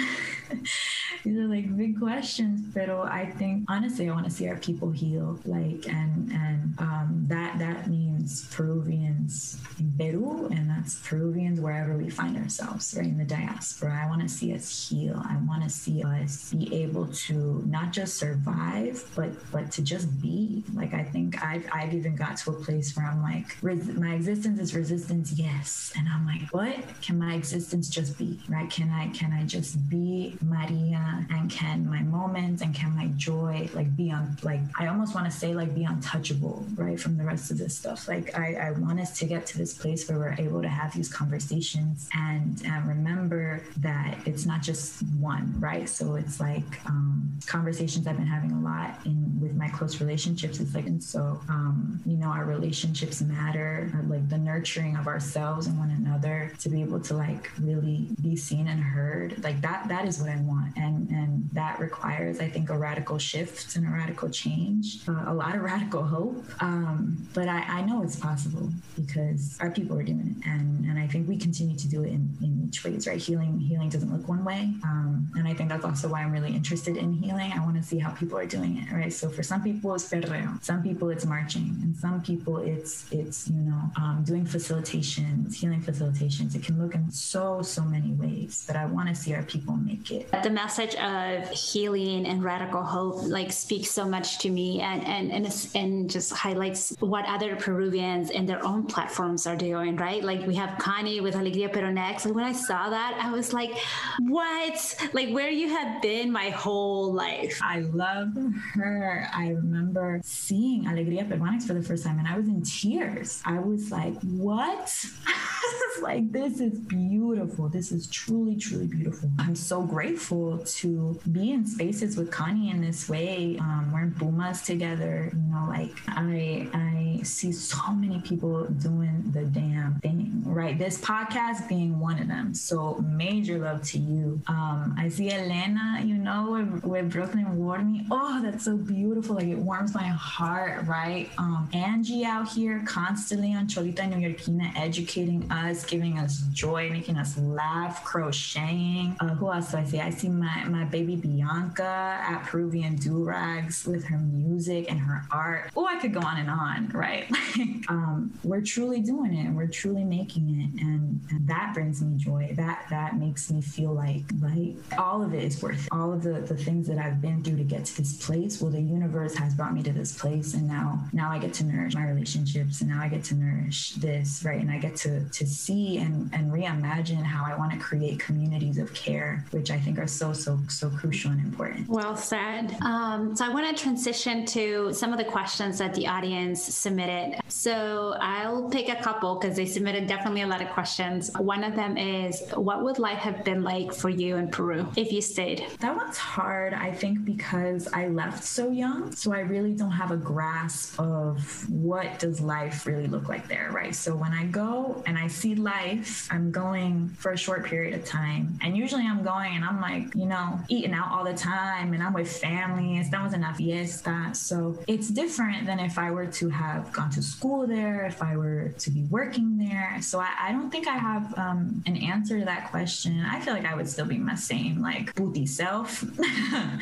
these 1.25 1.39
are 1.39 1.47
like 1.47 1.77
big 1.77 1.99
questions 1.99 2.61
but 2.75 2.89
i 2.91 3.25
think 3.25 3.65
honestly 3.69 4.09
i 4.09 4.13
want 4.13 4.25
to 4.25 4.31
see 4.31 4.49
our 4.49 4.57
people 4.57 4.91
heal 4.91 5.39
like 5.45 5.87
and 5.89 6.33
and 6.33 6.75
um, 6.79 7.25
that 7.29 7.59
that 7.59 7.89
means 7.89 8.47
peruvians 8.49 9.59
in 9.79 9.93
peru 9.97 10.49
and 10.53 10.69
that's 10.69 11.01
peruvians 11.07 11.61
wherever 11.61 11.97
we 11.97 12.11
find 12.11 12.37
ourselves 12.37 12.95
right 12.97 13.07
in 13.07 13.19
the 13.19 13.25
diaspora 13.25 14.01
i 14.05 14.09
want 14.09 14.21
to 14.21 14.29
see 14.29 14.55
us 14.55 14.89
heal 14.89 15.21
i 15.29 15.37
want 15.47 15.63
to 15.63 15.71
see 15.71 16.03
us 16.03 16.53
be 16.53 16.83
able 16.83 17.07
to 17.09 17.63
not 17.67 17.93
just 17.93 18.17
survive 18.17 19.05
but 19.15 19.31
but 19.53 19.71
to 19.71 19.83
just 19.83 20.21
be 20.21 20.65
like 20.75 20.93
i 20.95 21.05
think 21.05 21.43
i've 21.43 21.67
i've 21.73 21.95
even 22.03 22.17
got 22.17 22.37
to 22.37 22.51
a 22.51 22.55
place 22.55 22.97
where 22.97 23.07
i'm 23.07 23.23
like 23.23 23.57
my 23.63 24.15
existence 24.15 24.59
is 24.59 24.75
resistance 24.75 25.33
yes. 25.33 25.93
And 25.97 26.09
i'm 26.09 26.27
like 26.27 26.43
what? 26.51 26.77
Can 27.01 27.17
my 27.19 27.35
existence 27.35 27.89
just 27.89 28.19
be? 28.19 28.41
Right? 28.49 28.69
Can 28.69 28.91
i 28.91 29.09
can 29.11 29.33
i 29.33 29.45
just 29.45 29.89
be 29.89 30.37
maria 30.43 31.25
and 31.31 31.49
can 31.49 31.89
my 31.89 32.03
moments 32.03 32.61
and 32.63 32.75
can 32.75 32.95
my 32.97 33.07
joy 33.17 33.69
like 33.73 33.95
be 33.97 34.11
on 34.11 34.37
like 34.43 34.61
i 34.81 34.89
almost 34.89 35.15
want 35.15 35.27
to 35.31 35.33
say 35.33 35.55
like 35.55 35.75
be 35.75 35.85
untouchable 35.85 36.67
right 36.75 36.99
from 36.99 37.17
the 37.17 37.25
rest 37.25 37.51
of 37.53 37.59
this 37.59 37.77
stuff. 37.79 38.09
Like 38.09 38.37
i 38.37 38.55
i 38.55 38.71
want 38.73 38.99
us 38.99 39.17
to 39.21 39.25
get 39.27 39.47
to 39.47 39.59
this 39.59 39.73
place 39.75 40.09
where 40.09 40.19
we're 40.19 40.37
able 40.47 40.63
to 40.63 40.69
have 40.69 40.93
these 40.95 41.11
conversations 41.13 42.09
and 42.15 42.61
remember 42.87 43.63
that 43.79 44.19
it's 44.27 44.45
not 44.45 44.61
just 44.63 45.03
one 45.21 45.55
right? 45.61 45.89
So 45.89 46.17
it's 46.17 46.41
like 46.41 46.71
um, 46.87 47.39
conversations 47.47 48.07
i've 48.07 48.17
been 48.17 48.27
having 48.27 48.53
a 48.53 48.61
lot 48.61 48.99
in 49.05 49.23
with 49.41 49.55
my 49.55 49.69
close 49.69 50.01
relationships. 50.01 50.61
It's 50.61 50.75
like 50.75 50.87
and 50.87 51.03
so 51.03 51.41
um, 51.49 51.92
you 52.07 52.17
know 52.17 52.29
our 52.29 52.45
relationships 52.45 53.21
matter 53.21 53.91
like 54.09 54.29
the 54.29 54.39
nurturing 54.39 54.97
of 54.97 55.07
ourselves 55.07 55.67
and 55.67 55.79
one 55.79 55.91
another 55.91 56.53
to 56.59 56.69
be 56.69 56.81
able 56.83 57.01
to 57.01 57.15
like 57.15 57.51
really 57.61 58.09
be 58.21 58.37
seen 58.37 58.69
and 58.69 58.83
heard. 58.83 59.43
Like 59.43 59.61
that 59.63 59.89
that 59.89 60.07
is 60.07 60.21
what 60.21 60.31
i 60.31 60.37
want. 60.37 60.77
And 60.77 61.09
and 61.11 61.49
that 61.53 61.79
requires 61.79 62.41
i 62.41 62.49
think 62.49 62.71
a 62.71 62.77
radical 62.77 63.19
shift 63.19 63.77
and 63.77 63.87
a 63.87 63.91
radical 63.91 64.29
change 64.29 65.09
uh, 65.09 65.25
a 65.27 65.35
lot 65.35 65.55
of 65.55 65.63
radical 65.73 66.03
hope. 66.03 66.45
Um, 66.61 67.27
but 67.35 67.49
I, 67.49 67.61
I 67.79 67.83
know 67.83 68.03
it's 68.03 68.17
possible 68.17 68.69
because 68.97 69.57
our 69.61 69.71
people 69.71 69.99
are 69.99 70.03
doing 70.03 70.37
it. 70.37 70.49
And 70.49 70.85
and 70.87 70.99
i 70.99 71.07
think 71.07 71.29
we 71.29 71.37
continue 71.37 71.77
to 71.77 71.89
do 71.89 72.03
it 72.03 72.09
in, 72.09 72.37
in 72.43 72.62
ways 72.85 73.07
right? 73.07 73.21
Healing 73.21 73.59
healing 73.59 73.89
doesn't 73.89 74.13
look 74.15 74.27
one 74.29 74.45
way. 74.45 74.63
Um, 74.85 75.31
and 75.37 75.47
i 75.51 75.55
think 75.55 75.69
that's 75.73 75.85
also 75.85 76.07
why 76.13 76.21
i'm 76.23 76.33
really 76.33 76.55
interested 76.61 76.97
in 76.97 77.13
healing. 77.13 77.51
I 77.53 77.61
want 77.67 77.77
to 77.77 77.83
see 77.83 77.99
how 77.99 78.11
people 78.21 78.37
are 78.39 78.51
doing 78.57 78.73
it 78.81 78.87
right? 78.93 79.13
So 79.13 79.29
for 79.29 79.43
some 79.43 79.63
people 79.63 79.95
it's 79.95 80.09
perreo. 80.09 80.63
Some 80.63 80.83
people 80.83 81.11
it's 81.11 81.27
marching. 81.27 81.69
And 81.83 81.97
some 81.97 82.23
people 82.23 82.55
it's 82.59 82.93
it's 83.21 83.39
you 83.49 83.63
know 83.69 83.83
um, 84.01 84.17
doing 84.31 84.45
facilitations 84.57 85.55
healing 85.55 85.83
facilitations. 85.91 86.55
It 86.55 86.63
can 86.67 86.77
look 86.83 86.95
in 86.95 87.11
so 87.11 87.63
so 87.63 87.83
many 87.83 88.13
ways 88.23 88.65
but 88.67 88.77
i 88.77 88.85
want 88.87 89.09
to 89.09 89.15
see 89.15 89.35
our 89.35 89.47
people 89.55 89.75
make 89.77 90.11
it. 90.11 90.23
The 90.43 90.55
message 90.65 90.95
of 90.97 91.49
healing 91.51 92.27
and 92.27 92.39
radical 92.53 92.83
hope 92.83 93.17
like 93.39 93.51
speaks 93.53 93.91
so 93.91 94.05
much 94.05 94.39
to 94.43 94.49
me 94.59 94.69
and 94.81 95.01
and 95.07 95.33
and, 95.37 95.45
and 95.75 96.11
just 96.11 96.33
highlights 96.33 96.95
what 97.01 97.25
other 97.27 97.57
Peruvians 97.57 98.31
in 98.31 98.47
their 98.47 98.65
own 98.65 98.87
platforms 98.87 99.47
are 99.47 99.57
doing, 99.57 99.97
right? 99.97 100.23
Like 100.23 100.47
we 100.47 100.55
have 100.57 100.79
Connie 100.79 101.21
with 101.21 101.35
Alegría 101.35 101.73
Peruanex. 101.73 102.25
And 102.27 102.35
when 102.35 102.45
I 102.45 102.53
saw 102.67 102.91
that, 102.91 103.19
I 103.23 103.31
was 103.31 103.53
like, 103.53 103.73
what? 104.21 105.11
Like 105.13 105.31
where 105.31 105.51
you 105.51 105.69
have 105.69 106.03
been 106.03 106.31
my 106.31 106.51
whole 106.51 107.13
life. 107.13 107.59
I 107.63 107.81
love 107.81 108.29
her. 108.75 109.29
I 109.35 109.51
remember 109.51 110.21
seeing 110.25 110.85
Alegría 110.85 111.29
Peruanex 111.29 111.65
for 111.65 111.75
the 111.75 111.83
first 111.83 112.05
time 112.05 112.19
and 112.19 112.29
I 112.29 112.37
was 112.37 112.49
in 112.49 112.63
tears. 112.63 113.43
I 113.45 113.59
was 113.59 113.91
like, 113.91 114.21
what? 114.23 115.05
Was 115.63 116.03
like, 116.03 116.33
this 116.33 116.61
is 116.61 116.79
beautiful. 116.79 117.69
This 117.69 117.93
is 117.93 118.07
truly, 118.09 118.57
truly 118.57 118.87
beautiful. 118.87 119.31
I'm 119.39 119.55
so 119.55 119.83
grateful 119.83 120.59
to 120.59 121.21
be 121.31 121.53
in 121.53 121.67
spaces 121.67 122.17
with 122.17 122.31
Connie 122.31 122.71
in 122.71 122.81
this 122.81 123.09
way. 123.09 123.57
Um, 123.61 123.91
we're 123.93 124.03
in 124.03 124.15
Pumas 124.15 124.63
together. 124.63 125.31
You 125.33 125.53
know, 125.53 125.67
like 125.69 125.93
I 126.09 126.69
I 126.73 127.21
see 127.23 127.53
so 127.53 127.93
many 127.93 128.21
people 128.21 128.65
doing 128.67 129.31
the 129.33 129.45
damn 129.45 129.95
thing, 130.01 130.43
right? 130.45 130.79
This 130.79 130.99
podcast 130.99 131.69
being 131.69 131.99
one 131.99 132.21
of 132.21 132.29
them. 132.29 132.55
So 132.55 133.05
major 133.07 133.59
love 133.59 133.83
to 133.85 133.99
you. 133.99 134.41
Um, 134.47 134.95
I 134.99 135.09
see 135.09 135.31
Elena, 135.31 136.03
you 136.05 136.15
know, 136.15 136.53
with, 136.53 136.85
with 136.85 137.11
Brooklyn 137.13 137.47
Warmi. 137.59 138.07
Oh, 138.11 138.41
that's 138.43 138.65
so 138.65 138.77
beautiful. 138.77 139.37
Like 139.37 139.49
it 139.49 139.59
warms 139.59 139.95
my 139.95 140.09
heart, 140.09 140.87
right? 140.87 141.31
Um, 141.39 141.69
Angie 141.73 142.25
out 142.25 142.49
here 142.49 142.83
constantly 142.87 143.55
on 143.55 143.67
Cholita 143.67 144.11
Neoyorquina 144.13 144.73
educating 144.77 145.47
us, 145.53 145.85
giving 145.85 146.19
us 146.19 146.43
joy, 146.53 146.91
making 146.91 147.17
us 147.17 147.39
laugh, 147.39 148.05
crocheting. 148.05 149.17
Uh, 149.21 149.35
who 149.35 149.53
else 149.53 149.71
do 149.71 149.79
I 149.79 149.85
see? 149.85 150.01
I 150.01 150.11
see 150.11 150.29
my, 150.29 150.65
my 150.65 150.85
baby 150.85 151.17
Bianca 151.17 152.19
at 152.21 152.45
Peruvian 152.47 152.97
Do 152.97 153.23
Rags 153.23 153.87
with 153.87 154.05
her 154.05 154.19
music 154.19 154.87
and 154.91 154.99
her 154.99 155.25
art. 155.31 155.71
Oh, 155.77 155.87
I 155.87 155.97
could 155.97 156.15
go 156.15 156.21
on 156.21 156.39
and 156.39 156.51
on, 156.51 156.89
right? 156.89 157.31
um, 157.89 158.33
we're 158.43 158.63
truly 158.63 159.01
doing 159.01 159.35
it. 159.35 159.47
And 159.47 159.57
we're 159.57 159.67
truly 159.67 160.05
making 160.05 160.49
it, 160.49 160.81
and, 160.81 161.21
and 161.31 161.49
that 161.49 161.73
brings 161.75 162.01
me 162.01 162.17
joy. 162.17 162.55
That 162.57 162.87
that 162.91 163.17
makes 163.17 163.51
me 163.51 163.61
feel 163.61 163.93
like 163.93 164.23
like 164.41 164.77
all 164.99 165.23
of 165.23 165.35
it 165.35 165.43
is 165.43 165.63
worth 165.63 165.85
it. 165.85 165.89
All 165.93 166.13
of 166.13 166.23
the 166.23 166.41
the 166.41 166.57
things 166.57 166.87
that 166.87 166.99
I've 166.99 167.21
been 167.21 167.43
through 167.43 167.57
to 167.57 167.65
get 167.65 167.85
to 167.87 167.97
this 167.97 168.25
place. 168.25 168.61
Well, 168.61 168.71
the 168.71 168.81
universe 168.81 169.35
has 169.37 169.55
brought 169.55 169.75
me 169.75 169.83
to 169.83 169.93
this 169.93 170.17
place, 170.19 170.55
and 170.55 170.67
now 170.69 171.05
now 171.13 171.31
I 171.31 171.39
get 171.39 171.53
to 171.55 171.65
nourish 171.65 171.95
my 171.95 172.09
relationships, 172.09 172.81
and 172.81 172.91
now 172.91 173.03
I 173.03 173.09
get 173.09 173.25
to 173.25 173.35
nourish 173.35 173.93
this, 173.93 174.43
right? 174.45 174.61
And 174.61 174.71
I 174.71 174.79
get 174.79 174.97
to 174.97 175.29
to 175.29 175.42
see 175.47 175.73
see 175.73 175.99
and, 175.99 176.31
and 176.33 176.53
reimagine 176.53 177.23
how 177.23 177.45
I 177.45 177.57
want 177.57 177.73
to 177.73 177.79
create 177.79 178.19
communities 178.19 178.79
of 178.79 178.93
care, 178.95 179.45
which 179.51 179.71
I 179.71 179.79
think 179.79 179.99
are 179.99 180.07
so, 180.07 180.33
so, 180.33 180.59
so 180.69 180.91
crucial 180.91 181.31
and 181.31 181.41
important. 181.41 181.89
Well 181.89 182.17
said. 182.17 182.77
Um, 182.83 183.37
so 183.37 183.45
I 183.45 183.49
want 183.49 183.65
to 183.75 183.83
transition 183.83 184.45
to 184.47 184.93
some 184.93 185.13
of 185.13 185.19
the 185.19 185.25
questions 185.25 185.79
that 185.79 185.95
the 185.95 186.07
audience 186.07 186.63
submitted. 186.63 187.41
So 187.49 188.17
I'll 188.21 188.69
pick 188.69 188.89
a 188.89 188.97
couple 188.97 189.37
because 189.37 189.57
they 189.57 189.67
submitted 189.67 190.07
definitely 190.07 190.43
a 190.43 190.47
lot 190.47 190.63
of 190.63 190.69
questions. 190.71 191.31
One 191.39 191.65
of 191.65 191.75
them 191.75 191.97
is 191.97 192.43
What 192.55 192.83
would 192.85 192.99
life 192.99 193.19
have 193.19 193.45
been 193.45 193.63
like 193.63 193.93
for 193.93 194.11
you 194.11 194.37
in 194.37 194.49
Peru 194.49 194.89
if 194.97 195.13
you 195.13 195.21
stayed? 195.21 195.65
That 195.81 195.97
one's 195.97 196.19
hard, 196.19 196.75
I 196.75 196.91
think, 196.93 197.25
because 197.25 197.89
I 197.93 198.09
left 198.09 198.45
so 198.45 198.71
young. 198.71 199.13
So 199.13 199.33
I 199.33 199.41
really 199.41 199.73
don't 199.73 199.91
have 199.91 200.11
a 200.11 200.17
grasp 200.17 200.99
of 200.99 201.69
what 201.71 202.19
does 202.19 202.41
life 202.41 202.87
really 202.87 203.07
look 203.07 203.29
like 203.29 203.49
there, 203.49 203.71
right? 203.73 203.95
So 203.95 204.15
when 204.15 204.33
I 204.33 204.45
go 204.47 205.03
and 205.07 205.17
I 205.19 205.29
see 205.33 205.55
life, 205.55 206.29
I'm 206.31 206.51
going 206.51 207.09
for 207.19 207.33
a 207.33 207.37
short 207.37 207.65
period 207.65 207.95
of 207.95 208.05
time. 208.05 208.59
And 208.63 208.77
usually 208.77 209.05
I'm 209.07 209.23
going 209.23 209.55
and 209.57 209.65
I'm 209.65 209.81
like, 209.81 210.15
you 210.15 210.27
know, 210.27 210.61
eating 210.69 210.95
out 210.95 211.11
all 211.11 211.25
the 211.25 211.35
time 211.35 211.93
and 211.93 212.03
I'm 212.03 212.13
with 212.13 212.31
family. 212.31 213.01
Estamos 213.01 213.33
en 213.33 213.41
la 213.41 213.53
fiesta. 213.53 214.31
So 214.35 214.79
it's 214.87 215.09
different 215.09 215.67
than 215.67 215.81
if 215.81 215.99
I 215.99 216.11
were 216.11 216.27
to 216.27 216.49
have 216.49 216.93
gone 216.93 217.11
to 217.11 217.23
school 217.23 217.67
there, 217.67 218.05
if 218.07 218.23
I 218.23 218.37
were 218.37 218.69
to 218.79 218.91
be 218.91 219.05
working 219.05 219.59
there. 219.59 219.99
So 220.01 220.21
I, 220.21 220.31
I 220.41 220.53
don't 220.53 220.71
think 220.71 220.87
I 220.87 220.97
have 220.97 221.37
um, 221.39 221.83
an 221.87 221.97
answer 221.97 222.39
to 222.39 222.45
that 222.45 222.71
question. 222.71 223.21
I 223.21 223.41
feel 223.41 223.55
like 223.55 223.67
I 223.67 223.75
would 223.75 223.89
still 223.89 224.07
be 224.07 224.19
my 224.19 224.35
same, 224.35 224.81
like, 224.81 225.15
booty 225.15 225.47
self. 225.47 226.05
I 226.21 226.79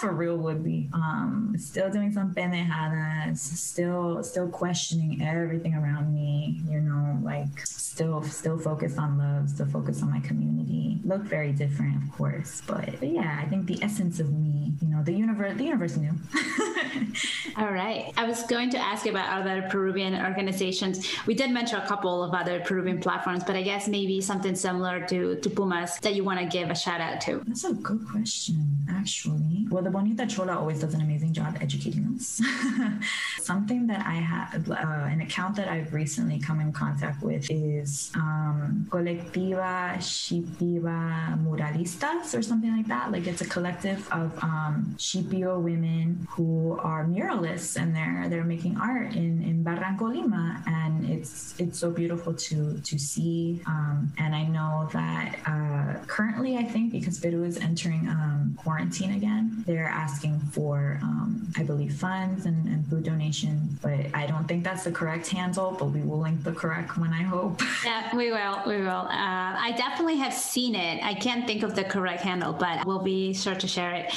for 0.00 0.12
real 0.12 0.36
would 0.38 0.64
be. 0.64 0.88
Um, 0.92 1.54
still 1.58 1.90
doing 1.90 2.12
some 2.12 2.34
pendejadas, 2.34 3.38
still, 3.38 4.22
still 4.24 4.48
questioning 4.48 5.22
everything 5.22 5.74
around 5.74 6.14
me, 6.14 6.60
you 6.68 6.80
know, 6.80 7.18
like 7.22 7.66
still, 7.80 8.22
still 8.22 8.58
focused 8.58 8.98
on 8.98 9.18
love, 9.18 9.48
still 9.48 9.66
focused 9.66 10.02
on 10.02 10.10
my 10.10 10.20
community. 10.20 11.00
Look 11.04 11.22
very 11.22 11.52
different, 11.52 12.02
of 12.02 12.12
course, 12.12 12.62
but, 12.66 12.88
but 13.00 13.08
yeah, 13.08 13.40
I 13.42 13.48
think 13.48 13.66
the 13.66 13.82
essence 13.82 14.20
of 14.20 14.30
me, 14.32 14.72
you 14.80 14.88
know, 14.88 15.02
the 15.02 15.12
universe, 15.12 15.56
the 15.56 15.64
universe 15.64 15.96
knew. 15.96 16.12
All 17.56 17.72
right. 17.72 18.12
I 18.16 18.24
was 18.24 18.42
going 18.44 18.70
to 18.70 18.78
ask 18.78 19.06
about 19.06 19.40
other 19.40 19.66
Peruvian 19.70 20.14
organizations. 20.14 21.06
We 21.26 21.34
did 21.34 21.50
mention 21.50 21.78
a 21.78 21.86
couple 21.86 22.22
of 22.22 22.32
other 22.34 22.60
Peruvian 22.60 23.00
platforms, 23.00 23.44
but 23.44 23.56
I 23.56 23.62
guess 23.62 23.88
maybe 23.88 24.20
something 24.20 24.54
similar 24.54 25.06
to, 25.08 25.36
to 25.36 25.50
Pumas 25.50 25.98
that 26.00 26.14
you 26.14 26.24
want 26.24 26.40
to 26.40 26.46
give 26.46 26.70
a 26.70 26.74
shout 26.74 27.00
out 27.00 27.20
to. 27.22 27.42
That's 27.46 27.64
a 27.64 27.74
good 27.74 28.06
question, 28.08 28.78
actually. 28.90 29.66
Well, 29.70 29.82
the 29.82 29.90
Bonita 29.90 30.26
Chola 30.26 30.56
always 30.58 30.80
does 30.80 30.94
an 30.94 31.00
amazing 31.00 31.32
job 31.32 31.56
educating 31.60 32.14
us. 32.16 32.40
Something 33.40 33.86
that 33.88 34.06
I 34.06 34.14
have, 34.14 34.70
uh, 34.70 34.74
an 34.74 35.20
account 35.20 35.56
that 35.56 35.68
I've 35.68 35.92
recently 35.92 36.38
come 36.38 36.60
in 36.60 36.72
contact 36.72 37.22
with 37.22 37.50
is 37.50 37.69
um, 38.14 38.86
Colectiva 38.90 39.96
Muralistas 41.44 42.36
or 42.36 42.42
something 42.42 42.76
like 42.76 42.88
that. 42.88 43.12
Like 43.12 43.26
it's 43.26 43.40
a 43.40 43.46
collective 43.46 44.08
of 44.12 44.36
um, 44.42 44.94
Shipibo 44.98 45.60
women 45.60 46.26
who 46.30 46.78
are 46.82 47.04
muralists 47.04 47.80
and 47.80 47.94
they're 47.94 48.28
they're 48.28 48.44
making 48.44 48.76
art 48.76 49.14
in 49.14 49.42
in 49.42 49.64
Barranco 49.64 50.06
Lima, 50.14 50.62
and 50.66 51.08
it's 51.08 51.54
it's 51.58 51.78
so 51.78 51.90
beautiful 51.90 52.32
to 52.34 52.80
to 52.80 52.98
see. 52.98 53.60
Um, 53.66 54.12
and 54.18 54.34
I 54.34 54.44
know 54.44 54.88
that 54.92 55.38
uh, 55.46 56.04
currently, 56.06 56.56
I 56.56 56.64
think 56.64 56.92
because 56.92 57.18
Peru 57.18 57.44
is 57.44 57.56
entering 57.58 58.08
um, 58.08 58.56
quarantine 58.62 59.12
again, 59.12 59.64
they're 59.66 59.88
asking 59.88 60.38
for 60.52 60.98
um, 61.02 61.52
I 61.56 61.62
believe 61.62 61.94
funds 61.94 62.46
and, 62.46 62.66
and 62.66 62.86
food 62.88 63.04
donations, 63.04 63.78
but 63.80 64.00
I 64.14 64.26
don't 64.26 64.46
think 64.46 64.64
that's 64.64 64.84
the 64.84 64.92
correct 64.92 65.28
handle. 65.28 65.76
But 65.78 65.86
we 65.86 66.00
will 66.02 66.20
link 66.20 66.42
the 66.44 66.52
correct 66.52 66.96
one. 66.98 67.12
I 67.12 67.22
hope. 67.22 67.59
Yeah, 67.84 68.14
we 68.14 68.30
will. 68.30 68.62
We 68.66 68.78
will. 68.78 69.06
Uh, 69.08 69.56
I 69.66 69.74
definitely 69.76 70.16
have 70.16 70.34
seen 70.34 70.74
it. 70.74 71.02
I 71.02 71.14
can't 71.14 71.46
think 71.46 71.62
of 71.62 71.74
the 71.74 71.84
correct 71.84 72.22
handle, 72.22 72.52
but 72.52 72.86
we'll 72.86 73.02
be 73.02 73.32
sure 73.32 73.54
to 73.54 73.66
share 73.66 73.92
it. 73.94 74.12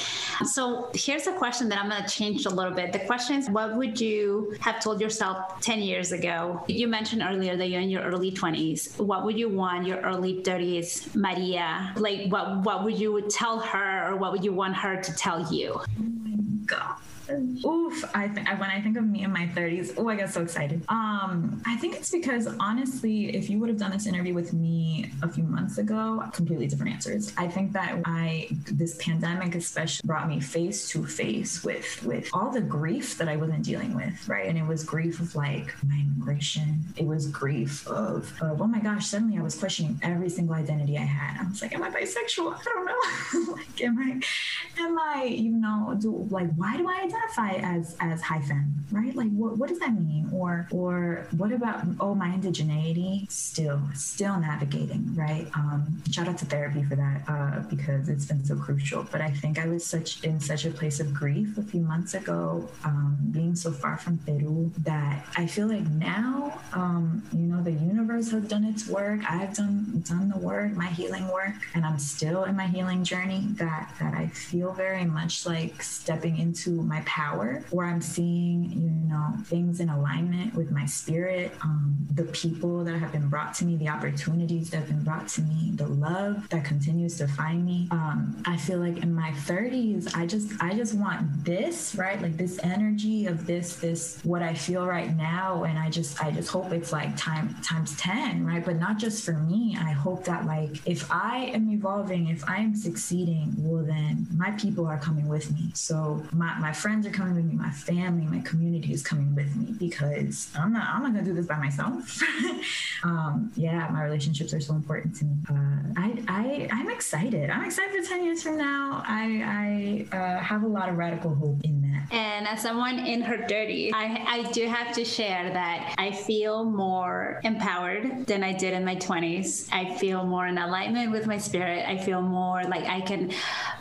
So 0.46 0.90
here's 0.94 1.28
a 1.28 1.34
question 1.34 1.70
that 1.70 1.80
I'm 1.80 1.90
going 1.90 2.04
to 2.04 2.10
change 2.10 2.46
a 2.46 2.50
little 2.50 2.74
bit. 2.74 2.92
The 2.92 3.00
question 3.00 3.38
is, 3.38 3.50
what 3.50 3.76
would 3.76 4.00
you 4.00 4.56
have 4.60 4.82
told 4.82 5.00
yourself 5.00 5.62
10 5.62 5.82
years 5.82 6.12
ago? 6.12 6.64
You 6.68 6.88
mentioned 6.88 7.22
earlier 7.24 7.56
that 7.56 7.70
you're 7.70 7.82
in 7.82 7.90
your 7.90 8.04
early 8.04 8.32
20s. 8.32 9.00
What 9.00 9.24
would 9.26 9.38
you 9.38 9.50
want 9.50 9.88
your 9.88 10.00
early 10.02 10.42
30s, 10.42 11.16
Maria? 11.16 11.94
Like, 11.96 12.32
what 12.32 12.64
what 12.64 12.84
would 12.84 13.00
you 13.00 13.22
tell 13.30 13.60
her, 13.60 14.10
or 14.10 14.16
what 14.16 14.32
would 14.32 14.44
you 14.44 14.54
want 14.54 14.76
her 14.76 15.02
to 15.02 15.16
tell 15.16 15.52
you? 15.54 15.74
Oh 15.76 15.86
my 16.00 16.36
god. 16.66 16.96
Oof! 17.30 18.04
I, 18.16 18.28
th- 18.28 18.48
when 18.58 18.70
I 18.70 18.82
think 18.82 18.98
of 18.98 19.06
me 19.06 19.24
in 19.24 19.32
my 19.32 19.48
30s, 19.48 19.94
oh, 19.98 20.10
I 20.10 20.16
get 20.16 20.32
so 20.32 20.42
excited. 20.42 20.84
Um, 20.90 21.62
I 21.66 21.76
think 21.78 21.96
it's 21.96 22.12
because 22.12 22.48
honestly, 22.60 23.36
if 23.36 23.50
you 23.50 23.60
would 23.60 23.70
have 23.70 23.78
done 23.78 23.92
this 23.92 24.08
interview 24.08 24.34
with 24.34 24.54
me 24.54 25.12
a 25.22 25.30
few 25.30 25.44
months 25.44 25.78
ago, 25.78 26.24
completely 26.34 26.68
different 26.68 26.94
answers. 26.94 27.34
I 27.38 27.48
think 27.48 27.72
that 27.74 28.02
I 28.06 28.48
this 28.72 28.98
pandemic 28.98 29.56
especially 29.56 30.06
brought 30.06 30.28
me 30.28 30.40
face 30.40 30.90
to 30.90 31.06
face 31.06 31.64
with 31.64 32.04
with 32.04 32.30
all 32.34 32.52
the 32.52 32.62
grief 32.62 33.18
that 33.18 33.28
I 33.28 33.38
wasn't 33.38 33.64
dealing 33.64 33.96
with, 33.96 34.28
right? 34.28 34.48
And 34.48 34.58
it 34.58 34.66
was 34.66 34.84
grief 34.84 35.20
of 35.20 35.36
like 35.36 35.74
my 35.88 36.00
immigration. 36.00 36.84
It 36.98 37.06
was 37.06 37.28
grief 37.28 37.88
of, 37.88 38.32
of 38.42 38.62
oh 38.62 38.68
my 38.68 38.80
gosh, 38.80 39.08
suddenly 39.08 39.38
I 39.38 39.42
was 39.42 39.56
questioning 39.56 40.00
every 40.02 40.30
single 40.30 40.56
identity 40.56 40.98
I 40.98 41.02
had. 41.02 41.42
I 41.42 41.50
was 41.50 41.62
like, 41.62 41.74
am 41.74 41.84
I 41.84 41.90
bisexual? 41.90 42.54
I 42.54 42.64
don't 42.64 42.86
know. 42.86 43.54
like, 43.54 43.82
am 43.82 43.98
I, 44.00 44.82
am 44.82 45.00
I, 45.00 45.24
you 45.24 45.52
know, 45.52 45.98
do 46.00 46.28
like 46.30 46.54
why 46.56 46.78
do 46.78 46.88
I 46.88 46.96
identify 46.96 47.14
as 47.38 47.96
as 48.00 48.22
high 48.22 48.42
femme, 48.42 48.74
right? 48.92 49.16
Like 49.16 49.32
what 49.32 49.58
what 49.58 49.70
does 49.70 49.80
that 49.80 49.94
mean? 50.00 50.30
Or 50.32 50.68
or 50.72 51.28
what 51.38 51.52
about 51.52 51.84
oh 52.00 52.16
my 52.16 52.30
indigeneity? 52.30 53.30
Still 53.32 53.82
still 53.94 54.40
navigating, 54.40 55.14
right? 55.16 55.48
Um, 55.56 56.02
shout 56.12 56.28
out 56.28 56.38
to 56.40 56.46
therapy 56.46 56.84
for 56.84 56.96
that 56.96 57.24
uh, 57.28 57.60
because 57.70 58.10
it's 58.10 58.26
been 58.26 58.44
so 58.44 58.56
crucial. 58.56 59.06
But 59.12 59.22
I 59.22 59.32
think 59.32 59.60
I 59.60 59.68
was 59.68 59.86
such 59.86 60.24
in 60.24 60.40
such 60.40 60.66
a 60.66 60.72
place 60.72 61.00
of 61.00 61.14
grief 61.14 61.58
a 61.58 61.64
few 61.64 61.82
months 61.82 62.14
ago, 62.14 62.70
um, 62.84 63.18
being 63.32 63.56
so 63.56 63.72
far 63.72 63.98
from 63.98 64.18
Peru 64.20 64.72
that 64.80 65.26
I 65.38 65.48
feel 65.48 65.68
like 65.68 65.88
now, 65.88 66.60
um, 66.74 67.24
you 67.32 67.48
know, 67.48 67.62
the 67.62 67.72
universe 67.72 68.32
has 68.32 68.44
done 68.44 68.66
its 68.66 68.88
work. 68.88 69.20
I've 69.30 69.56
done 69.56 70.04
done 70.08 70.30
the 70.30 70.38
work, 70.40 70.74
my 70.74 70.88
healing 70.88 71.28
work, 71.30 71.56
and 71.74 71.86
I'm 71.86 72.00
still 72.00 72.44
in 72.46 72.56
my 72.56 72.68
healing 72.68 73.04
journey. 73.04 73.48
That 73.54 73.94
that 74.00 74.14
I 74.14 74.28
feel 74.28 74.72
very 74.74 75.06
much 75.06 75.46
like 75.46 75.82
stepping 75.82 76.38
into 76.38 76.72
my 76.84 77.02
power, 77.06 77.64
where 77.70 77.86
I'm 77.86 78.02
seeing, 78.02 78.72
you 78.72 78.90
know, 79.10 79.34
things 79.46 79.80
in 79.80 79.90
alignment 79.90 80.56
with 80.56 80.72
my 80.72 80.86
spirit, 80.86 81.52
um, 81.62 81.96
the 82.14 82.24
people 82.26 82.84
that 82.84 82.98
have 82.98 83.12
been 83.12 83.30
brought 83.30 83.54
to 83.56 83.66
me, 83.66 83.76
the 83.76 83.90
opportunities 83.90 84.70
that 84.72 84.78
have 84.78 84.88
been 84.88 85.04
brought 85.04 85.28
to 85.30 85.42
me, 85.42 85.72
the 85.76 85.88
love 85.88 86.48
that 86.50 86.66
continues 86.66 87.18
to 87.18 87.28
find 87.28 87.66
me. 87.66 87.88
Um, 87.92 88.42
I 88.46 88.58
feel 88.58 88.80
like 88.80 88.98
in 88.98 89.14
my 89.14 89.32
30s, 89.32 90.16
I 90.16 90.26
just 90.26 90.52
I 90.62 90.74
just 90.74 90.94
want 90.94 91.46
this, 91.46 91.96
right? 91.96 92.22
Like 92.22 92.38
this 92.38 92.60
energy 92.64 93.26
of 93.26 93.46
this, 93.46 93.76
this 93.78 94.20
what 94.24 94.42
I 94.42 94.54
feel 94.54 94.86
right 94.86 95.16
now, 95.16 95.64
and 95.64 95.78
I 95.78 95.90
just 95.90 96.24
I 96.24 96.32
just 96.32 96.50
hope 96.50 96.72
it's 96.72 96.92
like 96.92 97.16
time 97.18 97.56
times 97.64 97.96
10, 97.98 98.46
right? 98.46 98.64
But 98.64 98.78
not 98.78 98.98
just 98.98 99.24
for 99.24 99.34
me. 99.34 99.78
I 99.80 99.92
hope 99.92 100.26
that 100.26 100.46
like 100.46 100.86
if 100.86 101.10
I 101.12 101.46
am 101.54 101.70
evolving, 101.72 102.28
if 102.28 102.48
I 102.48 102.58
am 102.58 102.76
succeeding, 102.76 103.54
well 103.58 103.84
then 103.84 104.28
my 104.36 104.52
people 104.52 104.86
are 104.86 104.98
coming 104.98 105.28
with 105.28 105.52
me. 105.52 105.72
So 105.74 106.24
my, 106.32 106.58
my 106.60 106.72
friends 106.72 106.93
are 106.94 107.10
coming 107.10 107.36
with 107.36 107.46
me, 107.46 107.56
my 107.56 107.72
family, 107.72 108.26
my 108.26 108.40
community 108.40 108.94
is 108.94 109.02
coming 109.02 109.34
with 109.36 109.56
me 109.56 109.74
because 109.78 110.50
I'm 110.56 110.74
not 110.74 110.88
I'm 110.88 111.04
not 111.04 111.14
gonna 111.14 111.26
do 111.26 111.34
this 111.34 111.48
by 111.48 111.58
myself. 111.58 112.22
um, 113.04 113.52
yeah, 113.56 113.90
my 113.92 114.04
relationships 114.04 114.54
are 114.54 114.62
so 114.62 114.76
important 114.76 115.16
to 115.18 115.26
me. 115.26 115.36
Uh, 115.50 115.54
I, 115.98 116.24
I 116.28 116.68
I'm 116.72 116.90
excited. 116.90 117.50
I'm 117.50 117.66
excited 117.66 117.94
for 117.96 118.08
10 118.08 118.24
years 118.26 118.44
from 118.44 118.58
now. 118.58 119.04
I 119.08 120.08
I 120.12 120.18
uh, 120.18 120.40
have 120.40 120.64
a 120.64 120.68
lot 120.68 120.90
of 120.90 120.98
radical 120.98 121.34
hope 121.34 121.62
in 121.64 121.82
that. 121.82 121.94
And 122.14 122.48
as 122.48 122.62
someone 122.62 123.00
in 123.00 123.22
her 123.22 123.38
30s, 123.38 123.92
I, 123.94 124.24
I 124.28 124.52
do 124.52 124.68
have 124.68 124.94
to 124.96 125.06
share 125.06 125.52
that 125.52 125.96
I 125.98 126.12
feel 126.12 126.64
more 126.64 127.40
empowered 127.44 128.28
than 128.28 128.44
I 128.44 128.54
did 128.54 128.74
in 128.74 128.86
my 128.86 128.96
20s. 128.96 129.70
I 129.72 129.96
feel 129.96 130.24
more 130.24 130.48
in 130.48 130.58
alignment 130.58 131.12
with 131.12 131.28
my 131.28 131.38
spirit. 131.38 131.88
I 131.88 131.98
feel 131.98 132.22
more 132.22 132.64
like 132.64 132.86
I 132.86 133.02
can 133.02 133.32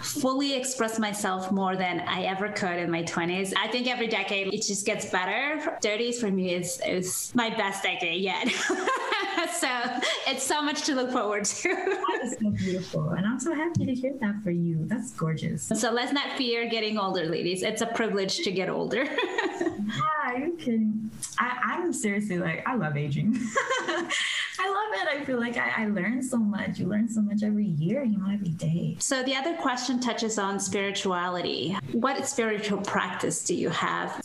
fully 0.00 0.54
express 0.54 0.98
myself 0.98 1.50
more 1.52 1.76
than 1.76 2.00
I 2.00 2.22
ever 2.22 2.48
could 2.48 2.78
in 2.78 2.90
my 2.90 3.01
20s. 3.02 3.52
I 3.56 3.68
think 3.68 3.88
every 3.88 4.06
decade 4.06 4.52
it 4.52 4.62
just 4.62 4.86
gets 4.86 5.06
better. 5.06 5.78
30s 5.82 6.16
for 6.16 6.30
me 6.30 6.54
is, 6.54 6.80
is 6.86 7.32
my 7.34 7.50
best 7.50 7.82
decade 7.82 8.22
yet. 8.22 8.48
so 9.54 9.68
it's 10.26 10.42
so 10.42 10.62
much 10.62 10.82
to 10.82 10.94
look 10.94 11.10
forward 11.10 11.44
to. 11.44 11.68
that 11.68 12.20
is 12.24 12.36
so 12.40 12.50
beautiful. 12.50 13.10
And 13.10 13.26
I'm 13.26 13.40
so 13.40 13.54
happy 13.54 13.86
to 13.86 13.94
hear 13.94 14.14
that 14.20 14.42
for 14.42 14.50
you. 14.50 14.78
That's 14.86 15.12
gorgeous. 15.12 15.64
So 15.64 15.90
let's 15.90 16.12
not 16.12 16.36
fear 16.36 16.68
getting 16.68 16.98
older, 16.98 17.26
ladies. 17.26 17.62
It's 17.62 17.82
a 17.82 17.86
privilege 17.86 18.38
to 18.38 18.50
get 18.50 18.68
older. 18.68 19.04
yeah, 20.24 20.36
you 20.38 20.56
kidding. 20.58 21.10
I, 21.38 21.80
am 21.82 21.92
seriously 21.92 22.38
like, 22.38 22.66
I 22.66 22.76
love 22.76 22.96
aging. 22.96 23.38
I 24.64 24.68
love 24.68 25.02
it. 25.02 25.20
I 25.20 25.24
feel 25.24 25.40
like 25.40 25.56
I, 25.56 25.82
I 25.82 25.86
learn 25.88 26.22
so 26.22 26.36
much. 26.36 26.78
You 26.78 26.86
learn 26.86 27.08
so 27.08 27.20
much 27.20 27.42
every 27.42 27.66
year, 27.66 28.04
you 28.04 28.16
know, 28.16 28.32
every 28.32 28.50
day. 28.50 28.96
So 29.00 29.24
the 29.24 29.34
other 29.34 29.54
question 29.56 29.98
touches 29.98 30.38
on 30.38 30.60
spirituality. 30.60 31.76
What 31.90 32.28
spiritual 32.28 32.80
practice 32.82 33.44
do 33.44 33.54
you 33.54 33.70
have? 33.70 34.22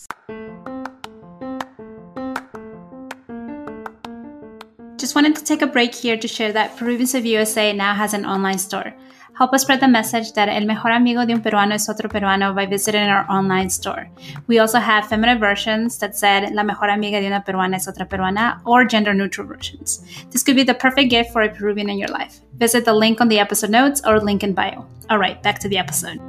just 4.98 5.15
wanted 5.15 5.38
to 5.38 5.44
take 5.44 5.62
a 5.62 5.67
break 5.67 5.96
here 5.96 6.17
to 6.17 6.27
share 6.27 6.51
that 6.51 6.75
Peruvians 6.75 7.15
of 7.15 7.25
USA 7.25 7.72
now 7.72 7.94
has 7.94 8.13
an 8.13 8.25
online 8.25 8.58
store. 8.58 8.94
Help 9.38 9.53
us 9.53 9.62
spread 9.62 9.79
the 9.79 9.88
message 9.88 10.34
that 10.34 10.50
el 10.50 10.65
mejor 10.65 10.89
amigo 10.89 11.24
de 11.24 11.32
un 11.32 11.44
peruano 11.44 11.75
es 11.75 11.88
otro 11.89 12.10
peruano 12.10 12.56
by 12.56 12.65
visiting 12.65 13.03
our 13.03 13.24
online 13.29 13.70
store. 13.70 14.10
We 14.48 14.58
also 14.58 14.79
have 14.79 15.08
feminine 15.08 15.39
versions 15.39 16.00
that 16.00 16.15
said 16.15 16.51
la 16.56 16.63
mejor 16.63 16.89
amiga 16.89 17.22
de 17.22 17.27
una 17.27 17.44
peruana 17.46 17.75
es 17.75 17.88
otra 17.88 18.10
peruana 18.10 18.60
or 18.65 18.84
gender 18.86 19.13
neutral 19.13 19.46
versions. 19.46 20.03
This 20.32 20.41
could 20.41 20.56
be 20.56 20.63
the 20.63 20.74
perfect 20.74 21.12
gift 21.12 21.34
for 21.34 21.44
a 21.44 21.50
Peruvian 21.50 21.88
in 21.88 22.00
your 22.00 22.10
life. 22.10 22.39
Visit 22.58 22.86
the 22.86 22.94
link 22.94 23.22
on 23.22 23.27
the 23.27 23.38
episode 23.38 23.70
notes 23.70 24.01
or 24.03 24.20
link 24.20 24.44
in 24.44 24.56
bio. 24.56 24.88
All 25.12 25.20
right, 25.20 25.41
back 25.44 25.60
to 25.60 25.70
the 25.70 25.77
episode. 25.77 26.20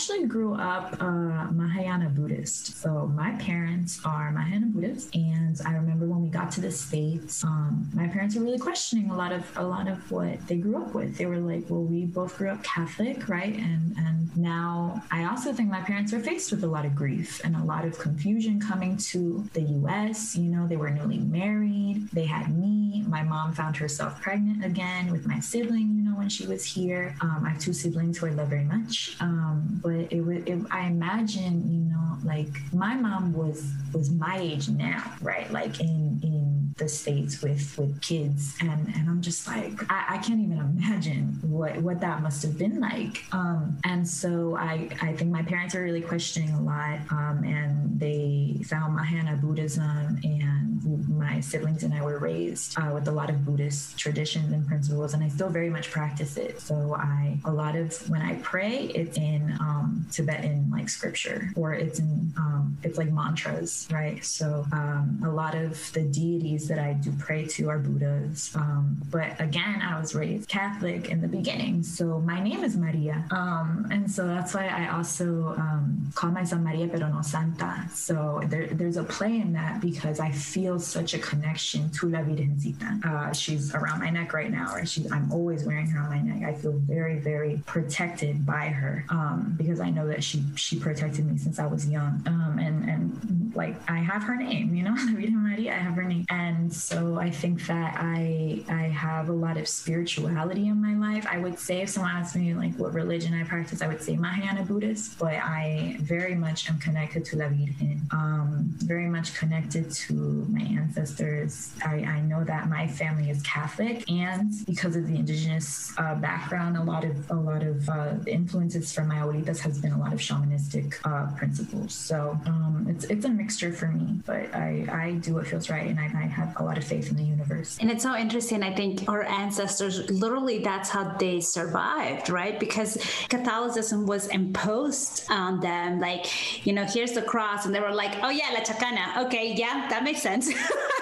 Actually 0.00 0.24
grew 0.24 0.54
up 0.54 0.96
uh, 1.02 1.44
Mahayana 1.52 2.08
Buddhist. 2.08 2.80
So 2.80 3.12
my 3.14 3.32
parents 3.32 4.00
are 4.02 4.32
Mahayana 4.32 4.68
Buddhists, 4.68 5.10
and 5.12 5.60
I 5.66 5.74
remember 5.74 6.06
when 6.06 6.22
we 6.22 6.30
got 6.30 6.50
to 6.52 6.62
the 6.62 6.72
states, 6.72 7.44
um, 7.44 7.86
my 7.92 8.08
parents 8.08 8.34
were 8.34 8.42
really 8.42 8.58
questioning 8.58 9.10
a 9.10 9.14
lot 9.14 9.30
of 9.30 9.44
a 9.58 9.62
lot 9.62 9.88
of 9.88 10.10
what 10.10 10.46
they 10.48 10.56
grew 10.56 10.82
up 10.82 10.94
with. 10.94 11.18
They 11.18 11.26
were 11.26 11.36
like, 11.36 11.68
"Well, 11.68 11.82
we 11.82 12.06
both 12.06 12.38
grew 12.38 12.48
up 12.48 12.62
Catholic, 12.62 13.28
right?" 13.28 13.54
And 13.54 13.94
and 13.98 14.34
now 14.34 15.02
I 15.10 15.24
also 15.24 15.52
think 15.52 15.68
my 15.68 15.82
parents 15.82 16.12
were 16.12 16.20
faced 16.20 16.50
with 16.50 16.64
a 16.64 16.66
lot 16.66 16.86
of 16.86 16.94
grief 16.94 17.44
and 17.44 17.54
a 17.54 17.62
lot 17.62 17.84
of 17.84 17.98
confusion 17.98 18.58
coming 18.58 18.96
to 19.12 19.46
the 19.52 19.62
U.S. 19.80 20.34
You 20.34 20.50
know, 20.50 20.66
they 20.66 20.78
were 20.78 20.88
newly 20.88 21.18
married. 21.18 22.08
They 22.10 22.24
had 22.24 22.56
me. 22.56 23.04
My 23.06 23.22
mom 23.22 23.52
found 23.52 23.76
herself 23.76 24.18
pregnant 24.22 24.64
again 24.64 25.12
with 25.12 25.26
my 25.26 25.40
sibling. 25.40 25.88
You 25.96 26.04
know, 26.10 26.16
when 26.16 26.30
she 26.30 26.46
was 26.46 26.64
here, 26.64 27.14
um, 27.20 27.42
I 27.44 27.50
have 27.50 27.60
two 27.60 27.74
siblings 27.74 28.16
who 28.16 28.28
I 28.28 28.30
love 28.30 28.48
very 28.48 28.64
much. 28.64 29.16
Um, 29.20 29.80
but 29.90 30.12
it 30.12 30.20
was, 30.24 30.38
it, 30.46 30.58
I 30.70 30.86
imagine, 30.86 31.54
you 31.72 31.80
know, 31.92 32.18
like 32.24 32.48
my 32.72 32.94
mom 32.94 33.32
was 33.32 33.72
was 33.92 34.10
my 34.10 34.38
age 34.38 34.68
now, 34.68 35.02
right? 35.20 35.50
Like 35.50 35.80
in 35.80 36.20
in 36.22 36.39
the 36.80 36.88
states 36.88 37.42
with 37.42 37.78
with 37.78 38.00
kids, 38.00 38.56
and 38.60 38.80
and 38.96 39.08
I'm 39.08 39.22
just 39.22 39.46
like, 39.46 39.72
I, 39.88 40.16
I 40.16 40.18
can't 40.18 40.40
even 40.40 40.58
imagine 40.58 41.38
what 41.42 41.76
what 41.78 42.00
that 42.00 42.22
must 42.22 42.42
have 42.42 42.58
been 42.58 42.80
like. 42.80 43.22
Um, 43.32 43.78
and 43.84 44.02
so 44.20 44.56
I 44.56 44.88
I 45.00 45.12
think 45.12 45.30
my 45.30 45.42
parents 45.42 45.74
are 45.76 45.82
really 45.82 46.00
questioning 46.00 46.50
a 46.54 46.62
lot, 46.62 46.98
um, 47.10 47.44
and 47.44 48.00
they 48.00 48.56
found 48.64 48.96
Mahayana 48.96 49.36
Buddhism, 49.36 50.18
and 50.24 50.70
my 51.08 51.40
siblings 51.40 51.82
and 51.82 51.92
I 51.94 52.02
were 52.02 52.18
raised 52.18 52.78
uh, 52.78 52.90
with 52.94 53.06
a 53.06 53.12
lot 53.12 53.28
of 53.30 53.44
Buddhist 53.44 53.98
traditions 53.98 54.52
and 54.52 54.66
principles, 54.66 55.14
and 55.14 55.22
I 55.22 55.28
still 55.28 55.50
very 55.50 55.70
much 55.70 55.90
practice 55.90 56.36
it. 56.36 56.60
So 56.60 56.96
I 56.98 57.38
a 57.44 57.52
lot 57.52 57.76
of 57.76 57.86
when 58.10 58.22
I 58.22 58.34
pray, 58.36 58.90
it's 59.00 59.16
in 59.16 59.42
um, 59.60 60.06
Tibetan 60.10 60.68
like 60.70 60.88
scripture, 60.88 61.52
or 61.54 61.74
it's 61.74 61.98
in 61.98 62.32
um, 62.36 62.59
it's 62.82 62.98
like 62.98 63.10
mantras, 63.10 63.88
right? 63.90 64.24
So 64.24 64.66
um, 64.72 65.20
a 65.24 65.30
lot 65.30 65.54
of 65.54 65.92
the 65.92 66.02
deities 66.02 66.68
that 66.68 66.78
I 66.78 66.94
do 66.94 67.12
pray 67.18 67.46
to 67.46 67.68
are 67.68 67.78
Buddhas. 67.78 68.52
Um, 68.54 69.00
but 69.10 69.40
again, 69.40 69.80
I 69.82 69.98
was 70.00 70.14
raised 70.14 70.48
Catholic 70.48 71.08
in 71.10 71.20
the 71.20 71.28
beginning, 71.28 71.82
so 71.82 72.20
my 72.20 72.42
name 72.42 72.64
is 72.64 72.76
Maria, 72.76 73.24
um, 73.30 73.86
and 73.90 74.10
so 74.10 74.26
that's 74.26 74.54
why 74.54 74.66
I 74.66 74.96
also 74.96 75.54
um, 75.58 76.10
call 76.14 76.30
myself 76.30 76.62
Maria 76.62 76.88
pero 76.88 77.08
no 77.08 77.22
Santa. 77.22 77.88
So 77.92 78.40
there, 78.46 78.66
there's 78.66 78.96
a 78.96 79.04
play 79.04 79.36
in 79.36 79.52
that 79.52 79.80
because 79.80 80.20
I 80.20 80.30
feel 80.30 80.78
such 80.78 81.14
a 81.14 81.18
connection 81.18 81.90
to 81.90 82.08
La 82.08 82.20
Virgencita. 82.20 83.04
Uh, 83.04 83.32
she's 83.32 83.74
around 83.74 84.00
my 84.00 84.10
neck 84.10 84.32
right 84.32 84.50
now, 84.50 84.74
or 84.74 84.84
she 84.86 85.06
I'm 85.10 85.30
always 85.32 85.64
wearing 85.64 85.86
her 85.86 86.00
on 86.00 86.10
my 86.10 86.20
neck. 86.20 86.48
I 86.48 86.54
feel 86.54 86.72
very 86.72 87.18
very 87.18 87.62
protected 87.66 88.46
by 88.46 88.66
her 88.68 89.04
um, 89.08 89.54
because 89.56 89.80
I 89.80 89.90
know 89.90 90.06
that 90.08 90.22
she 90.22 90.44
she 90.56 90.78
protected 90.78 91.26
me 91.26 91.38
since 91.38 91.58
I 91.58 91.66
was 91.66 91.88
young. 91.88 92.22
Um, 92.26 92.58
and 92.60 92.88
and 92.88 93.52
like 93.54 93.76
I 93.90 93.98
have 93.98 94.22
her 94.24 94.36
name, 94.36 94.74
you 94.74 94.82
know, 94.82 94.94
Virgen 95.14 95.42
Maria, 95.42 95.72
I 95.72 95.78
have 95.78 95.94
her 95.94 96.04
name, 96.04 96.26
and 96.30 96.72
so 96.72 97.18
I 97.18 97.30
think 97.30 97.66
that 97.66 97.96
I 97.98 98.64
I 98.68 98.82
have 98.82 99.28
a 99.28 99.32
lot 99.32 99.56
of 99.56 99.68
spirituality 99.68 100.68
in 100.68 100.80
my 100.80 100.94
life. 100.94 101.26
I 101.28 101.38
would 101.38 101.58
say 101.58 101.82
if 101.82 101.90
someone 101.90 102.12
asked 102.12 102.36
me 102.36 102.54
like 102.54 102.74
what 102.76 102.94
religion 102.94 103.34
I 103.34 103.44
practice, 103.44 103.82
I 103.82 103.88
would 103.88 104.02
say 104.02 104.16
Mahayana 104.16 104.64
Buddhist, 104.64 105.18
but 105.18 105.34
I 105.34 105.96
very 106.00 106.34
much 106.34 106.68
am 106.68 106.78
connected 106.78 107.24
to 107.26 107.36
La 107.36 107.48
Virgen. 107.48 108.00
Um, 108.10 108.70
very 108.78 109.06
much 109.06 109.34
connected 109.34 109.90
to 109.90 110.12
my 110.50 110.62
ancestors. 110.62 111.72
I, 111.84 111.96
I 112.16 112.20
know 112.22 112.44
that 112.44 112.68
my 112.68 112.86
family 112.86 113.30
is 113.30 113.42
Catholic, 113.42 114.10
and 114.10 114.52
because 114.66 114.96
of 114.96 115.06
the 115.06 115.14
indigenous 115.14 115.92
uh, 115.98 116.14
background, 116.16 116.76
a 116.76 116.82
lot 116.82 117.04
of 117.04 117.30
a 117.30 117.34
lot 117.34 117.62
of 117.62 117.88
uh, 117.88 118.14
influences 118.26 118.92
from 118.92 119.08
my 119.08 119.16
abuelitas 119.16 119.58
has 119.60 119.78
been 119.80 119.92
a 119.92 119.98
lot 119.98 120.12
of 120.12 120.20
shamanistic 120.20 120.94
uh, 121.04 121.34
principles. 121.36 121.94
So 121.94 122.38
um, 122.50 122.86
it's 122.88 123.04
it's 123.04 123.24
a 123.24 123.28
mixture 123.28 123.72
for 123.72 123.86
me, 123.86 124.20
but 124.26 124.54
I 124.54 124.86
I 124.90 125.12
do 125.20 125.34
what 125.34 125.46
feels 125.46 125.70
right, 125.70 125.86
and 125.86 125.98
I, 125.98 126.04
I 126.04 126.26
have 126.26 126.56
a 126.56 126.64
lot 126.64 126.76
of 126.78 126.84
faith 126.84 127.10
in 127.10 127.16
the 127.16 127.22
universe. 127.22 127.78
And 127.80 127.90
it's 127.90 128.02
so 128.02 128.16
interesting. 128.16 128.62
I 128.62 128.74
think 128.74 129.08
our 129.08 129.22
ancestors 129.22 130.10
literally 130.10 130.58
that's 130.58 130.90
how 130.90 131.16
they 131.18 131.40
survived, 131.40 132.28
right? 132.28 132.58
Because 132.58 132.98
Catholicism 133.28 134.06
was 134.06 134.26
imposed 134.28 135.24
on 135.30 135.60
them. 135.60 136.00
Like 136.00 136.66
you 136.66 136.72
know, 136.72 136.84
here's 136.84 137.12
the 137.12 137.22
cross, 137.22 137.66
and 137.66 137.74
they 137.74 137.80
were 137.80 137.94
like, 137.94 138.14
oh 138.22 138.30
yeah, 138.30 138.50
la 138.52 138.60
chacana. 138.60 139.26
Okay, 139.26 139.54
yeah, 139.54 139.86
that 139.88 140.02
makes 140.02 140.22
sense. 140.22 140.50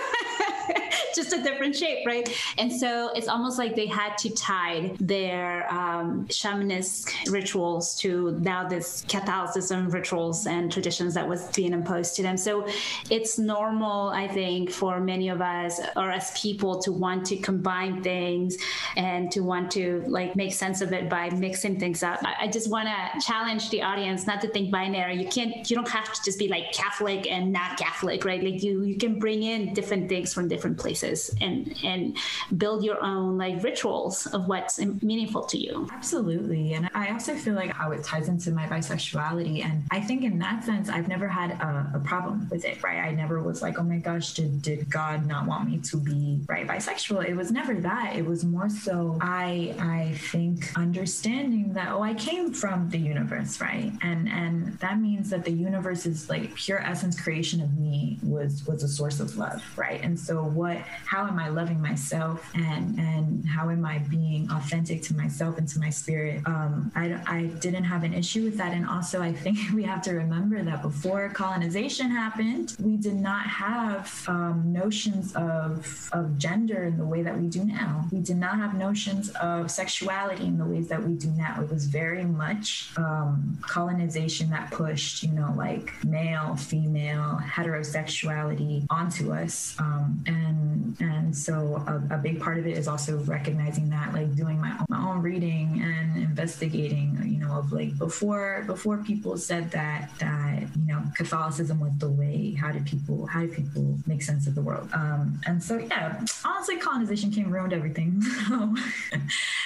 just 1.14 1.32
a 1.32 1.42
different 1.42 1.74
shape, 1.74 2.06
right? 2.06 2.28
And 2.58 2.72
so 2.72 3.10
it's 3.14 3.28
almost 3.28 3.58
like 3.58 3.74
they 3.74 3.86
had 3.86 4.16
to 4.18 4.30
tie 4.30 4.94
their 5.00 5.70
um, 5.72 6.26
shamanist 6.28 7.30
rituals 7.30 7.94
to 7.96 8.38
now 8.40 8.68
this 8.68 9.04
Catholicism 9.08 9.88
rituals 9.90 10.46
and 10.46 10.70
traditions 10.72 11.14
that 11.14 11.28
was 11.28 11.46
being 11.48 11.72
imposed 11.72 12.16
to 12.16 12.22
them. 12.22 12.36
So 12.36 12.66
it's 13.10 13.38
normal, 13.38 14.08
I 14.10 14.28
think, 14.28 14.70
for 14.70 15.00
many 15.00 15.28
of 15.28 15.40
us 15.40 15.80
or 15.96 16.10
as 16.10 16.30
people 16.38 16.80
to 16.82 16.92
want 16.92 17.26
to 17.26 17.36
combine 17.36 18.02
things 18.02 18.56
and 18.96 19.30
to 19.32 19.40
want 19.40 19.70
to 19.72 20.04
like 20.06 20.36
make 20.36 20.52
sense 20.52 20.80
of 20.80 20.92
it 20.92 21.08
by 21.08 21.30
mixing 21.30 21.78
things 21.78 22.02
up. 22.02 22.20
I, 22.24 22.44
I 22.44 22.48
just 22.48 22.70
want 22.70 22.88
to 22.88 23.20
challenge 23.20 23.70
the 23.70 23.82
audience 23.82 24.26
not 24.26 24.40
to 24.42 24.48
think 24.48 24.70
binary. 24.70 25.20
You 25.20 25.28
can't, 25.28 25.68
you 25.68 25.76
don't 25.76 25.88
have 25.88 26.12
to 26.12 26.22
just 26.24 26.38
be 26.38 26.48
like 26.48 26.72
Catholic 26.72 27.30
and 27.30 27.52
not 27.52 27.78
Catholic, 27.78 28.24
right? 28.24 28.42
Like 28.42 28.62
you, 28.62 28.82
you 28.82 28.96
can 28.96 29.18
bring 29.18 29.42
in 29.42 29.74
different 29.74 30.08
things 30.08 30.32
from 30.32 30.48
different 30.48 30.78
places 30.78 31.07
and 31.40 31.74
and 31.84 32.16
build 32.56 32.84
your 32.84 33.02
own 33.02 33.38
like 33.38 33.62
rituals 33.62 34.26
of 34.26 34.48
what's 34.48 34.78
meaningful 35.02 35.42
to 35.42 35.58
you. 35.58 35.88
Absolutely. 35.92 36.74
And 36.74 36.88
i 36.94 37.10
also 37.10 37.34
feel 37.34 37.54
like 37.54 37.70
how 37.70 37.92
it 37.92 38.04
ties 38.04 38.28
into 38.28 38.50
my 38.50 38.66
bisexuality. 38.66 39.64
And 39.64 39.84
i 39.90 40.00
think 40.00 40.24
in 40.24 40.38
that 40.38 40.64
sense 40.64 40.88
i've 40.88 41.08
never 41.08 41.28
had 41.28 41.50
a, 41.52 41.92
a 41.94 42.00
problem 42.00 42.48
with 42.50 42.64
it 42.64 42.82
right? 42.82 42.98
I 42.98 43.10
never 43.12 43.42
was 43.42 43.62
like 43.62 43.78
oh 43.78 43.82
my 43.82 43.98
gosh 43.98 44.34
did, 44.34 44.62
did 44.62 44.90
god 44.90 45.26
not 45.26 45.46
want 45.46 45.68
me 45.70 45.78
to 45.78 45.96
be 45.96 46.40
right 46.48 46.66
bisexual? 46.66 47.28
It 47.28 47.34
was 47.34 47.50
never 47.50 47.74
that. 47.74 48.16
It 48.16 48.24
was 48.24 48.44
more 48.44 48.68
so 48.68 49.18
i 49.20 49.74
i 49.78 50.14
think 50.30 50.76
understanding 50.76 51.72
that 51.72 51.88
oh 51.92 52.02
i 52.02 52.14
came 52.14 52.52
from 52.52 52.88
the 52.90 52.98
universe 52.98 53.60
right? 53.60 53.92
And 54.02 54.28
and 54.28 54.78
that 54.78 55.00
means 55.00 55.30
that 55.30 55.44
the 55.44 55.52
universe 55.52 56.06
is 56.06 56.28
like 56.28 56.54
pure 56.54 56.80
essence 56.80 57.20
creation 57.20 57.60
of 57.60 57.76
me 57.78 58.18
was 58.22 58.66
was 58.66 58.82
a 58.82 58.88
source 58.88 59.20
of 59.20 59.36
love 59.36 59.62
right? 59.76 60.00
And 60.02 60.18
so 60.18 60.42
what 60.42 60.78
how 61.06 61.26
am 61.26 61.38
i 61.38 61.48
loving 61.48 61.80
myself 61.80 62.50
and 62.54 62.98
and 62.98 63.46
how 63.46 63.70
am 63.70 63.84
i 63.84 63.98
being 63.98 64.48
authentic 64.50 65.02
to 65.02 65.14
myself 65.14 65.58
and 65.58 65.68
to 65.68 65.78
my 65.78 65.90
spirit? 65.90 66.42
Um, 66.46 66.92
I, 66.94 67.20
I 67.26 67.42
didn't 67.60 67.84
have 67.84 68.04
an 68.04 68.14
issue 68.14 68.44
with 68.44 68.56
that. 68.58 68.72
And 68.72 68.86
also 68.86 69.22
i 69.22 69.32
think 69.32 69.58
we 69.74 69.82
have 69.84 70.02
to 70.02 70.12
remember 70.12 70.62
that 70.62 70.82
before 70.82 71.28
colonization 71.30 72.10
happened 72.10 72.76
we 72.78 72.96
did 72.96 73.14
not 73.14 73.46
have 73.46 74.24
um, 74.28 74.72
notions 74.72 75.34
of 75.34 76.08
of 76.12 76.38
gender 76.38 76.84
in 76.84 76.96
the 76.96 77.04
way 77.04 77.22
that 77.22 77.36
we 77.38 77.46
do 77.48 77.64
now. 77.64 78.06
We 78.10 78.20
did 78.20 78.36
not 78.36 78.56
have 78.56 78.74
notions 78.74 79.30
of 79.30 79.70
sexuality 79.70 80.44
in 80.44 80.58
the 80.58 80.64
ways 80.64 80.88
that 80.88 81.02
we 81.02 81.14
do 81.14 81.28
now. 81.30 81.60
It 81.62 81.70
was 81.70 81.86
very 81.86 82.24
much 82.24 82.90
um, 82.96 83.58
colonization 83.62 84.50
that 84.50 84.70
pushed 84.70 85.22
you 85.22 85.32
know 85.32 85.52
like 85.56 85.92
male 86.04 86.56
female 86.56 87.40
heterosexuality 87.42 88.86
onto 88.90 89.32
us. 89.32 89.76
Um, 89.78 90.22
and 90.26 90.77
and 91.00 91.36
so 91.36 91.82
a, 91.86 92.14
a, 92.14 92.18
big 92.18 92.40
part 92.40 92.58
of 92.58 92.66
it 92.66 92.76
is 92.76 92.88
also 92.88 93.18
recognizing 93.24 93.88
that 93.90 94.12
like 94.12 94.34
doing 94.34 94.60
my 94.60 94.72
own, 94.72 94.86
my 94.88 95.08
own 95.08 95.22
reading 95.22 95.80
and 95.82 96.16
investigating 96.22 97.18
you 97.24 97.38
know 97.38 97.52
of 97.52 97.72
like 97.72 97.96
before 97.98 98.64
before 98.66 98.98
people 98.98 99.36
said 99.36 99.70
that 99.70 100.10
that 100.18 100.62
you 100.76 100.86
know 100.86 101.02
catholicism 101.16 101.80
was 101.80 101.92
the 101.98 102.08
way. 102.08 102.52
How 102.52 102.72
did 102.72 102.86
people 102.86 103.26
how 103.26 103.40
did 103.40 103.52
people 103.52 103.96
make 104.06 104.22
sense 104.22 104.46
of 104.46 104.54
the 104.54 104.62
world? 104.62 104.88
Um 104.92 105.40
and 105.46 105.62
so 105.62 105.78
yeah 105.78 106.24
honestly 106.44 106.76
colonization 106.76 107.30
came 107.30 107.50
ruined 107.50 107.72
everything. 107.72 108.22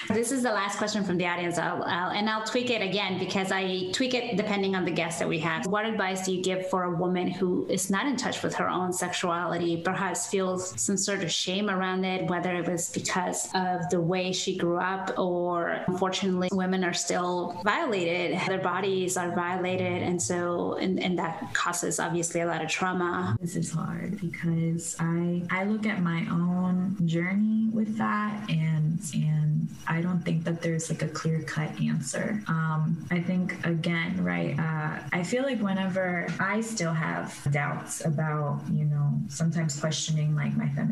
This 0.08 0.32
is 0.32 0.42
the 0.42 0.50
last 0.50 0.78
question 0.78 1.04
from 1.04 1.16
the 1.16 1.26
audience. 1.26 1.58
I'll, 1.58 1.82
I'll, 1.84 2.10
and 2.10 2.28
i'll 2.28 2.44
tweak 2.44 2.70
it 2.70 2.82
again 2.82 3.18
because 3.18 3.52
i 3.52 3.90
tweak 3.92 4.14
it 4.14 4.36
depending 4.36 4.74
on 4.74 4.84
the 4.84 4.90
guest 4.90 5.20
that 5.20 5.28
we 5.28 5.38
have. 5.38 5.66
What 5.66 5.86
advice 5.86 6.26
do 6.26 6.34
you 6.34 6.42
give 6.42 6.68
for 6.68 6.84
a 6.84 6.90
woman 6.90 7.28
who 7.28 7.66
is 7.68 7.88
not 7.88 8.06
in 8.06 8.16
touch 8.16 8.42
with 8.42 8.54
her 8.56 8.68
own 8.68 8.92
sexuality 8.92 9.80
perhaps 9.82 10.26
feels 10.26 10.80
some 10.80 10.96
sort 11.02 11.22
of 11.22 11.30
shame 11.30 11.70
around 11.70 12.04
it, 12.04 12.28
whether 12.28 12.54
it 12.54 12.68
was 12.68 12.88
because 12.90 13.48
of 13.54 13.88
the 13.90 14.00
way 14.00 14.32
she 14.32 14.56
grew 14.56 14.78
up 14.78 15.18
or 15.18 15.82
unfortunately 15.86 16.48
women 16.52 16.84
are 16.84 16.92
still 16.92 17.60
violated. 17.64 18.38
Their 18.48 18.60
bodies 18.60 19.16
are 19.16 19.34
violated. 19.34 20.02
And 20.02 20.20
so, 20.20 20.74
and, 20.74 21.02
and 21.02 21.18
that 21.18 21.52
causes 21.54 21.98
obviously 22.00 22.40
a 22.40 22.46
lot 22.46 22.62
of 22.62 22.68
trauma. 22.68 23.36
This 23.40 23.56
is 23.56 23.72
hard 23.72 24.20
because 24.20 24.96
I 24.98 25.42
I 25.50 25.64
look 25.64 25.86
at 25.86 26.02
my 26.02 26.26
own 26.30 26.96
journey 27.06 27.68
with 27.72 27.96
that 27.98 28.48
and 28.48 29.00
and 29.14 29.68
I 29.86 30.00
don't 30.00 30.20
think 30.20 30.44
that 30.44 30.62
there's 30.62 30.90
like 30.90 31.02
a 31.02 31.08
clear 31.08 31.42
cut 31.42 31.70
answer. 31.80 32.42
Um, 32.46 33.04
I 33.10 33.20
think 33.20 33.64
again, 33.64 34.22
right? 34.22 34.58
Uh, 34.58 34.98
I 35.12 35.22
feel 35.22 35.42
like 35.42 35.60
whenever 35.60 36.26
I 36.38 36.60
still 36.60 36.92
have 36.92 37.36
doubts 37.50 38.04
about, 38.04 38.60
you 38.70 38.84
know, 38.84 39.12
sometimes 39.28 39.78
questioning 39.78 40.34
like 40.34 40.56
my 40.56 40.68
femininity, 40.68 40.91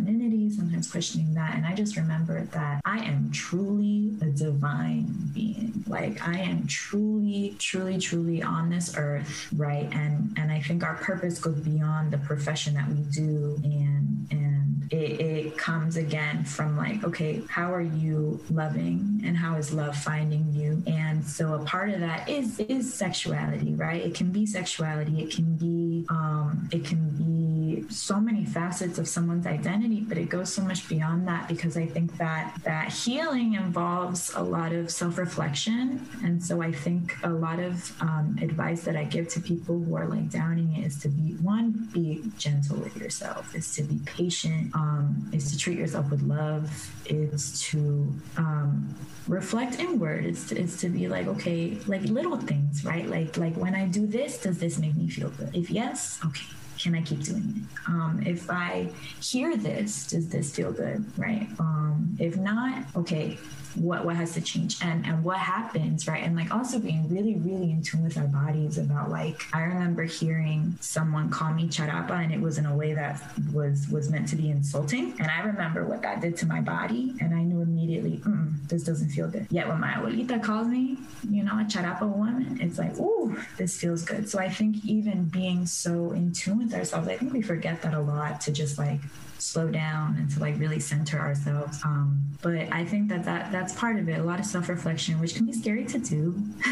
sometimes 0.60 0.90
questioning 0.90 1.34
that, 1.34 1.54
and 1.54 1.66
I 1.66 1.74
just 1.74 1.96
remember 1.96 2.44
that 2.52 2.80
I 2.84 2.98
am 2.98 3.30
truly 3.32 4.14
a 4.20 4.26
divine 4.26 5.06
being. 5.32 5.84
Like 5.86 6.26
I 6.26 6.38
am 6.38 6.66
truly, 6.66 7.56
truly, 7.58 7.98
truly 7.98 8.42
on 8.42 8.70
this 8.70 8.96
earth, 8.96 9.48
right? 9.56 9.88
And 9.92 10.36
and 10.38 10.52
I 10.52 10.60
think 10.60 10.84
our 10.84 10.94
purpose 10.94 11.38
goes 11.38 11.60
beyond 11.60 12.12
the 12.12 12.18
profession 12.18 12.74
that 12.74 12.88
we 12.88 13.02
do 13.12 13.58
and 13.64 14.28
and 14.30 14.92
it, 14.92 15.20
it 15.20 15.58
comes 15.58 15.96
again 15.96 16.44
from 16.44 16.76
like, 16.76 17.04
okay, 17.04 17.42
how 17.48 17.72
are 17.72 17.80
you 17.80 18.40
loving 18.50 19.22
and 19.24 19.36
how 19.36 19.56
is 19.56 19.72
love 19.72 19.96
finding 19.96 20.52
you? 20.52 20.82
And 20.86 21.24
so 21.24 21.54
a 21.54 21.64
part 21.64 21.90
of 21.90 22.00
that 22.00 22.28
is 22.28 22.60
is 22.60 22.92
sexuality, 22.92 23.74
right? 23.74 24.02
It 24.02 24.14
can 24.14 24.30
be 24.30 24.46
sexuality, 24.46 25.22
it 25.22 25.30
can 25.30 25.56
be 25.56 26.06
um, 26.10 26.68
it 26.72 26.84
can 26.84 27.08
be 27.10 27.39
so 27.88 28.20
many 28.20 28.44
facets 28.44 28.98
of 28.98 29.08
someone's 29.08 29.46
identity, 29.46 30.00
but 30.00 30.18
it 30.18 30.28
goes 30.28 30.52
so 30.52 30.62
much 30.62 30.88
beyond 30.88 31.26
that 31.28 31.48
because 31.48 31.76
I 31.76 31.86
think 31.86 32.16
that 32.18 32.56
that 32.64 32.92
healing 32.92 33.54
involves 33.54 34.32
a 34.34 34.42
lot 34.42 34.72
of 34.72 34.90
self-reflection. 34.90 36.06
And 36.24 36.42
so 36.42 36.62
I 36.62 36.72
think 36.72 37.16
a 37.22 37.30
lot 37.30 37.58
of 37.58 37.92
um, 38.02 38.38
advice 38.42 38.82
that 38.84 38.96
I 38.96 39.04
give 39.04 39.28
to 39.28 39.40
people 39.40 39.78
who 39.80 39.94
are 39.96 40.06
like 40.06 40.30
downing 40.30 40.76
it 40.76 40.86
is 40.86 40.98
to 41.00 41.08
be 41.08 41.34
one, 41.42 41.88
be 41.92 42.22
gentle 42.38 42.76
with 42.76 42.96
yourself, 42.96 43.54
is 43.54 43.74
to 43.76 43.82
be 43.82 44.00
patient, 44.04 44.74
um, 44.74 45.30
is 45.32 45.50
to 45.52 45.58
treat 45.58 45.78
yourself 45.78 46.10
with 46.10 46.22
love, 46.22 46.70
is 47.06 47.60
to 47.62 48.12
um, 48.36 48.94
reflect 49.28 49.78
inward. 49.78 50.24
is 50.24 50.46
to, 50.48 50.58
it's 50.60 50.80
to 50.80 50.88
be 50.88 51.08
like, 51.08 51.26
okay, 51.26 51.78
like 51.86 52.02
little 52.02 52.36
things, 52.36 52.84
right? 52.84 53.06
Like 53.08 53.36
like 53.36 53.56
when 53.56 53.74
I 53.74 53.86
do 53.86 54.06
this, 54.06 54.38
does 54.38 54.58
this 54.58 54.78
make 54.78 54.96
me 54.96 55.08
feel 55.08 55.30
good? 55.30 55.54
If 55.54 55.70
yes, 55.70 56.18
okay, 56.24 56.46
can 56.80 56.94
I 56.94 57.02
keep 57.02 57.22
doing 57.22 57.54
it? 57.56 57.88
Um, 57.88 58.22
if 58.24 58.50
I 58.50 58.90
hear 59.20 59.56
this, 59.56 60.06
does 60.06 60.28
this 60.28 60.54
feel 60.54 60.72
good? 60.72 61.04
Right. 61.18 61.46
Um, 61.58 62.16
if 62.18 62.36
not, 62.36 62.84
okay, 62.96 63.38
what 63.74 64.04
what 64.04 64.16
has 64.16 64.35
to 64.35 64.40
change 64.40 64.76
and 64.83 65.06
and 65.06 65.22
what 65.22 65.38
happens 65.38 66.06
right? 66.09 66.22
And 66.22 66.37
like 66.37 66.52
also 66.54 66.78
being 66.78 67.09
really 67.09 67.37
really 67.37 67.70
in 67.70 67.83
tune 67.83 68.02
with 68.02 68.16
our 68.18 68.26
bodies 68.26 68.78
about 68.78 69.11
like 69.11 69.42
i 69.52 69.62
remember 69.62 70.04
hearing 70.04 70.76
someone 70.80 71.30
call 71.30 71.52
me 71.52 71.68
charapa 71.68 72.12
and 72.12 72.33
it 72.33 72.40
was 72.40 72.59
in 72.59 72.66
a 72.66 72.74
way 72.74 72.94
that 72.94 73.22
was 73.52 73.88
was 73.88 74.11
meant 74.11 74.28
to 74.28 74.37
be 74.37 74.50
insulting. 74.50 75.14
And 75.18 75.30
i 75.30 75.40
remember 75.40 75.85
what 75.85 76.02
that 76.02 76.20
did 76.20 76.37
to 76.38 76.46
my 76.46 76.61
body 76.61 77.14
and 77.20 77.35
i 77.35 77.42
knew 77.42 77.61
immediately 77.61 78.22
this 78.68 78.85
doesn't 78.85 79.11
feel 79.11 79.28
good. 79.28 79.46
Yet 79.50 79.68
when 79.68 79.80
my 79.80 79.92
abuelita 79.92 80.42
calls 80.42 80.68
me 80.68 80.98
you 81.28 81.42
know 81.42 81.52
a 81.52 81.64
charapa 81.64 82.02
woman 82.02 82.59
it's 82.61 82.78
like 82.78 82.98
ooh 82.98 83.37
this 83.56 83.78
feels 83.80 84.04
good. 84.04 84.28
So 84.28 84.38
i 84.38 84.48
think 84.48 84.85
even 84.85 85.24
being 85.24 85.66
so 85.66 86.12
in 86.12 86.33
tune 86.33 86.59
with 86.59 86.74
ourselves 86.74 87.09
i 87.09 87.16
think 87.16 87.33
we 87.33 87.42
forget 87.42 87.83
that 87.83 87.94
a 87.94 88.00
lot 88.00 88.40
to 88.42 88.52
just 88.52 88.78
like 88.78 89.00
slow 89.40 89.68
down 89.68 90.16
and 90.16 90.31
to 90.31 90.40
like 90.40 90.59
really 90.59 90.81
center 90.81 91.18
ourselves. 91.18 91.81
Um, 91.85 92.22
but 92.42 92.72
I 92.72 92.85
think 92.85 93.09
that, 93.09 93.24
that 93.24 93.53
that's 93.53 93.74
part 93.74 93.98
of 93.98 94.09
it. 94.09 94.18
A 94.18 94.22
lot 94.22 94.40
of 94.40 94.46
self 94.46 94.68
reflection, 94.68 95.20
which 95.20 95.35
can 95.35 95.46
be 95.46 95.53
scary 95.53 95.85
to 95.87 95.98
do. 95.98 96.42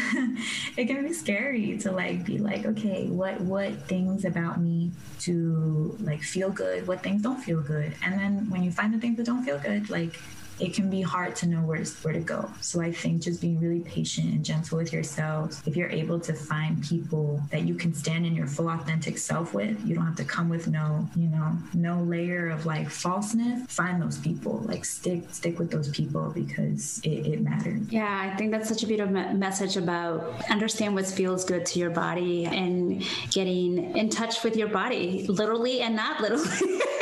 it 0.77 0.85
can 0.85 1.05
be 1.05 1.13
scary 1.13 1.77
to 1.79 1.91
like 1.91 2.25
be 2.25 2.37
like, 2.37 2.65
okay, 2.65 3.07
what 3.07 3.39
what 3.41 3.73
things 3.87 4.25
about 4.25 4.61
me 4.61 4.91
to 5.21 5.95
like 6.01 6.21
feel 6.21 6.49
good? 6.49 6.87
What 6.87 7.03
things 7.03 7.21
don't 7.21 7.41
feel 7.41 7.61
good? 7.61 7.93
And 8.03 8.19
then 8.19 8.49
when 8.49 8.63
you 8.63 8.71
find 8.71 8.93
the 8.93 8.99
things 8.99 9.17
that 9.17 9.25
don't 9.25 9.43
feel 9.43 9.59
good, 9.59 9.89
like 9.89 10.19
it 10.59 10.73
can 10.73 10.89
be 10.89 11.01
hard 11.01 11.35
to 11.37 11.47
know 11.47 11.61
where 11.61 11.83
to, 11.83 11.91
where 12.01 12.13
to 12.13 12.19
go. 12.19 12.49
So 12.61 12.81
I 12.81 12.91
think 12.91 13.21
just 13.21 13.41
being 13.41 13.59
really 13.59 13.79
patient 13.79 14.27
and 14.27 14.43
gentle 14.43 14.77
with 14.77 14.91
yourselves. 14.91 15.61
If 15.65 15.75
you're 15.75 15.89
able 15.89 16.19
to 16.21 16.33
find 16.33 16.83
people 16.83 17.41
that 17.51 17.63
you 17.63 17.75
can 17.75 17.93
stand 17.93 18.25
in 18.25 18.35
your 18.35 18.47
full 18.47 18.69
authentic 18.69 19.17
self 19.17 19.53
with, 19.53 19.79
you 19.85 19.95
don't 19.95 20.05
have 20.05 20.15
to 20.17 20.25
come 20.25 20.49
with 20.49 20.67
no, 20.67 21.07
you 21.15 21.27
know, 21.27 21.57
no 21.73 22.01
layer 22.03 22.49
of 22.49 22.65
like 22.65 22.89
falseness. 22.89 23.71
Find 23.71 24.01
those 24.01 24.17
people, 24.17 24.59
like 24.65 24.85
stick 24.85 25.23
stick 25.31 25.59
with 25.59 25.71
those 25.71 25.89
people 25.89 26.31
because 26.31 26.99
it, 27.03 27.25
it 27.27 27.41
matters. 27.41 27.89
Yeah, 27.89 28.31
I 28.31 28.35
think 28.35 28.51
that's 28.51 28.67
such 28.67 28.83
a 28.83 28.87
beautiful 28.87 29.13
message 29.33 29.77
about 29.77 30.49
understand 30.49 30.95
what 30.95 31.07
feels 31.07 31.45
good 31.45 31.65
to 31.67 31.79
your 31.79 31.89
body 31.89 32.45
and 32.45 33.03
getting 33.31 33.95
in 33.95 34.09
touch 34.09 34.43
with 34.43 34.55
your 34.55 34.67
body, 34.67 35.25
literally 35.27 35.81
and 35.81 35.95
not 35.95 36.21
literally. 36.21 36.79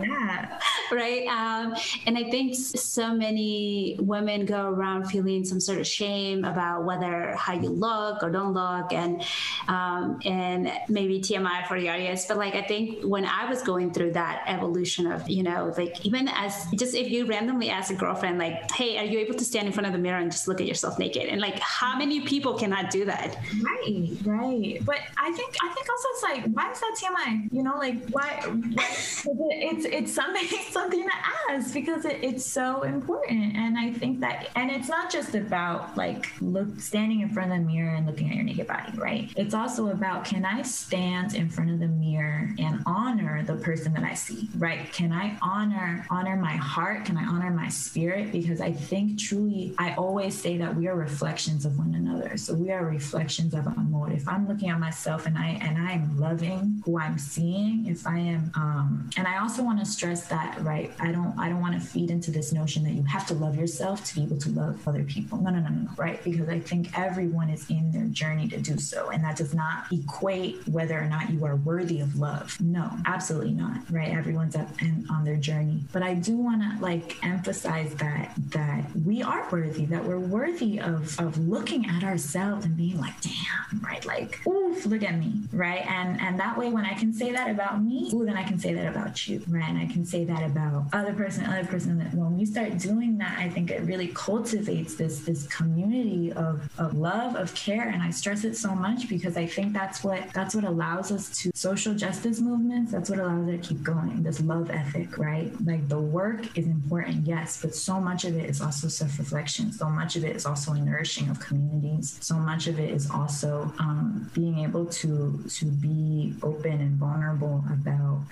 yeah. 0.00 0.58
right. 0.90 1.26
Um, 1.26 1.74
and 2.06 2.16
I 2.16 2.24
think 2.30 2.54
so 2.54 3.14
many 3.14 3.96
women 4.00 4.46
go 4.46 4.70
around 4.70 5.06
feeling 5.06 5.44
some 5.44 5.60
sort 5.60 5.78
of 5.78 5.86
shame 5.86 6.44
about 6.44 6.84
whether 6.84 7.34
how 7.36 7.54
you 7.54 7.68
look 7.68 8.22
or 8.22 8.30
don't 8.30 8.52
look, 8.52 8.92
and 8.92 9.22
um, 9.68 10.20
and 10.24 10.72
maybe 10.88 11.20
TMI 11.20 11.66
for 11.66 11.80
the 11.80 11.88
audience. 11.88 12.26
But 12.26 12.38
like 12.38 12.54
I 12.54 12.62
think 12.62 13.02
when 13.02 13.24
I 13.24 13.48
was 13.48 13.62
going 13.62 13.92
through 13.92 14.12
that 14.12 14.44
evolution 14.46 15.06
of 15.10 15.28
you 15.28 15.42
know 15.42 15.72
like 15.76 16.04
even 16.04 16.28
as 16.28 16.66
just 16.74 16.94
if 16.94 17.10
you 17.10 17.26
randomly 17.26 17.70
ask 17.70 17.92
a 17.92 17.96
girlfriend 17.96 18.38
like, 18.38 18.70
hey, 18.72 18.98
are 18.98 19.04
you 19.04 19.18
able 19.18 19.34
to 19.34 19.44
stand 19.44 19.66
in 19.66 19.72
front 19.72 19.86
of 19.86 19.92
the 19.92 19.98
mirror 19.98 20.18
and 20.18 20.30
just 20.30 20.48
look 20.48 20.60
at 20.60 20.66
yourself 20.66 20.98
naked? 20.98 21.24
And 21.24 21.40
like 21.40 21.58
how 21.58 21.96
many 21.96 22.20
people 22.20 22.54
cannot 22.54 22.90
do 22.90 23.04
that? 23.04 23.36
Right. 23.62 24.08
Right. 24.24 24.78
But 24.84 24.98
I 25.16 25.32
think 25.32 25.56
I 25.62 25.68
think 25.68 25.88
also 25.88 26.08
it's 26.10 26.22
like 26.22 26.44
why 26.52 26.70
is 26.70 26.80
that 26.80 26.96
TMI? 27.00 27.52
You 27.52 27.62
know, 27.62 27.76
like 27.78 28.08
why? 28.10 28.40
why 28.46 28.86
it's 29.24 29.85
it's 29.86 30.12
something 30.12 30.46
something 30.70 31.02
to 31.02 31.12
ask 31.50 31.72
because 31.72 32.04
it, 32.04 32.18
it's 32.22 32.44
so 32.44 32.82
important. 32.82 33.56
And 33.56 33.78
i 33.78 33.92
think 33.92 34.20
that 34.20 34.48
and 34.56 34.70
it's 34.70 34.88
not 34.88 35.10
just 35.10 35.34
about 35.34 35.96
like 35.96 36.26
look 36.40 36.80
standing 36.80 37.20
in 37.20 37.30
front 37.30 37.52
of 37.52 37.58
the 37.58 37.64
mirror 37.64 37.94
and 37.94 38.06
looking 38.06 38.28
at 38.28 38.34
your 38.34 38.44
naked 38.44 38.66
body 38.66 38.92
right? 38.96 39.30
It's 39.36 39.54
also 39.54 39.88
about 39.88 40.24
can 40.24 40.44
i 40.44 40.62
stand 40.62 41.34
in 41.34 41.48
front 41.48 41.70
of 41.70 41.78
the 41.78 41.88
mirror 41.88 42.50
and 42.58 42.82
honor 42.86 43.42
the 43.44 43.56
person 43.56 43.92
that 43.94 44.04
i 44.04 44.14
see 44.14 44.48
right? 44.58 44.92
Can 44.92 45.12
i 45.12 45.36
honor 45.42 46.06
honor 46.10 46.36
my 46.36 46.56
heart? 46.56 47.04
Can 47.04 47.16
i 47.16 47.24
honor 47.24 47.50
my 47.50 47.68
spirit? 47.68 48.32
Because 48.32 48.60
i 48.60 48.72
think 48.72 49.18
truly 49.18 49.74
i 49.78 49.94
always 49.94 50.38
say 50.38 50.56
that 50.56 50.74
we 50.74 50.86
are 50.88 50.96
reflections 50.96 51.64
of 51.64 51.78
one 51.78 51.94
another. 51.94 52.36
So 52.36 52.54
we 52.54 52.70
are 52.70 52.84
reflections 52.84 53.54
of 53.54 53.66
amor. 53.66 54.10
If 54.12 54.28
i'm 54.28 54.46
looking 54.48 54.70
at 54.70 54.78
myself 54.78 55.26
and 55.26 55.36
i 55.38 55.58
and 55.62 55.78
i'm 55.78 56.18
loving 56.18 56.82
who 56.84 56.98
i'm 56.98 57.18
seeing 57.18 57.86
if 57.86 58.06
i 58.06 58.18
am 58.18 58.50
um 58.54 59.10
and 59.16 59.26
i 59.26 59.38
also 59.38 59.62
want 59.62 59.75
to 59.78 59.86
stress 59.86 60.28
that 60.28 60.60
right? 60.62 60.92
I 61.00 61.12
don't 61.12 61.38
i 61.38 61.48
don't 61.48 61.60
want 61.60 61.80
to 61.80 61.86
feed 61.86 62.10
into 62.10 62.30
this 62.30 62.52
notion 62.52 62.82
that 62.84 62.92
you 62.92 63.02
have 63.04 63.26
to 63.28 63.34
love 63.34 63.56
yourself 63.56 64.04
to 64.06 64.14
be 64.14 64.22
able 64.22 64.38
to 64.38 64.50
love 64.50 64.86
other 64.86 65.04
people. 65.04 65.38
No 65.38 65.50
no 65.50 65.60
no 65.60 65.68
no 65.68 65.88
right? 65.96 66.22
Because 66.22 66.48
i 66.48 66.60
think 66.60 66.96
everyone 66.98 67.50
is 67.50 67.68
in 67.70 67.90
their 67.92 68.06
journey 68.06 68.48
to 68.48 68.58
do 68.58 68.78
so 68.78 69.10
and 69.10 69.22
that 69.24 69.36
does 69.36 69.54
not 69.54 69.84
equate 69.92 70.66
whether 70.68 70.98
or 70.98 71.06
not 71.06 71.30
you 71.30 71.44
are 71.44 71.56
worthy 71.56 72.00
of 72.00 72.16
love. 72.18 72.60
No 72.60 72.90
absolutely 73.06 73.52
not 73.52 73.80
right? 73.90 74.08
Everyone's 74.08 74.56
up 74.56 74.68
and 74.80 75.06
on 75.10 75.24
their 75.24 75.36
journey. 75.36 75.84
But 75.92 76.02
i 76.02 76.14
do 76.14 76.36
want 76.36 76.62
to 76.62 76.82
like 76.82 77.24
emphasize 77.24 77.94
that 77.96 78.32
that 78.50 78.84
we 79.04 79.22
are 79.22 79.46
worthy 79.50 79.84
that 79.86 80.04
we're 80.04 80.18
worthy 80.18 80.80
of 80.80 81.18
of 81.20 81.38
looking 81.38 81.86
at 81.86 82.04
ourselves 82.04 82.64
and 82.64 82.76
being 82.76 82.98
like 83.00 83.14
damn 83.20 83.80
right? 83.80 84.04
Like 84.04 84.46
oof 84.46 84.86
look 84.86 85.02
at 85.02 85.18
me 85.18 85.42
right? 85.52 85.86
And 85.86 86.20
and 86.20 86.38
that 86.40 86.56
way 86.56 86.68
when 86.70 86.84
i 86.84 86.94
can 86.94 87.12
say 87.12 87.32
that 87.32 87.50
about 87.50 87.82
me 87.82 88.10
ooh 88.14 88.24
then 88.24 88.36
i 88.36 88.42
can 88.42 88.58
say 88.58 88.74
that 88.74 88.86
about 88.86 89.26
you 89.26 89.42
right 89.48 89.65
and 89.66 89.78
i 89.78 89.86
can 89.86 90.04
say 90.04 90.24
that 90.24 90.42
about 90.42 90.84
other 90.92 91.12
person, 91.12 91.44
other 91.46 91.66
person. 91.66 91.98
That 91.98 92.14
when 92.14 92.36
we 92.36 92.44
start 92.44 92.78
doing 92.78 93.18
that, 93.18 93.38
I 93.38 93.48
think 93.48 93.70
it 93.70 93.82
really 93.82 94.08
cultivates 94.08 94.94
this 94.94 95.20
this 95.20 95.46
community 95.46 96.32
of, 96.32 96.68
of 96.78 96.96
love, 96.96 97.36
of 97.36 97.54
care. 97.54 97.88
And 97.88 98.02
I 98.02 98.10
stress 98.10 98.44
it 98.44 98.56
so 98.56 98.74
much 98.74 99.08
because 99.08 99.36
I 99.36 99.46
think 99.46 99.72
that's 99.72 100.02
what 100.04 100.32
that's 100.32 100.54
what 100.54 100.64
allows 100.64 101.10
us 101.12 101.30
to 101.42 101.50
social 101.54 101.94
justice 101.94 102.40
movements. 102.40 102.92
That's 102.92 103.10
what 103.10 103.18
allows 103.18 103.48
it 103.48 103.62
to 103.62 103.68
keep 103.68 103.82
going. 103.82 104.22
This 104.22 104.40
love 104.40 104.70
ethic, 104.70 105.18
right? 105.18 105.52
Like 105.64 105.88
the 105.88 106.00
work 106.00 106.56
is 106.56 106.66
important, 106.66 107.26
yes, 107.26 107.60
but 107.60 107.74
so 107.74 108.00
much 108.00 108.24
of 108.24 108.36
it 108.36 108.48
is 108.48 108.60
also 108.60 108.88
self-reflection. 108.88 109.72
So 109.72 109.88
much 109.88 110.16
of 110.16 110.24
it 110.24 110.36
is 110.36 110.46
also 110.46 110.72
nourishing 110.72 111.28
of 111.28 111.40
communities. 111.40 112.18
So 112.20 112.36
much 112.36 112.66
of 112.66 112.78
it 112.78 112.90
is 112.90 113.10
also 113.10 113.72
um, 113.78 114.30
being 114.34 114.58
able 114.60 114.86
to 114.86 115.42
to 115.48 115.64
be 115.66 116.34
open 116.42 116.80
and 116.80 116.96
vulnerable 116.96 117.55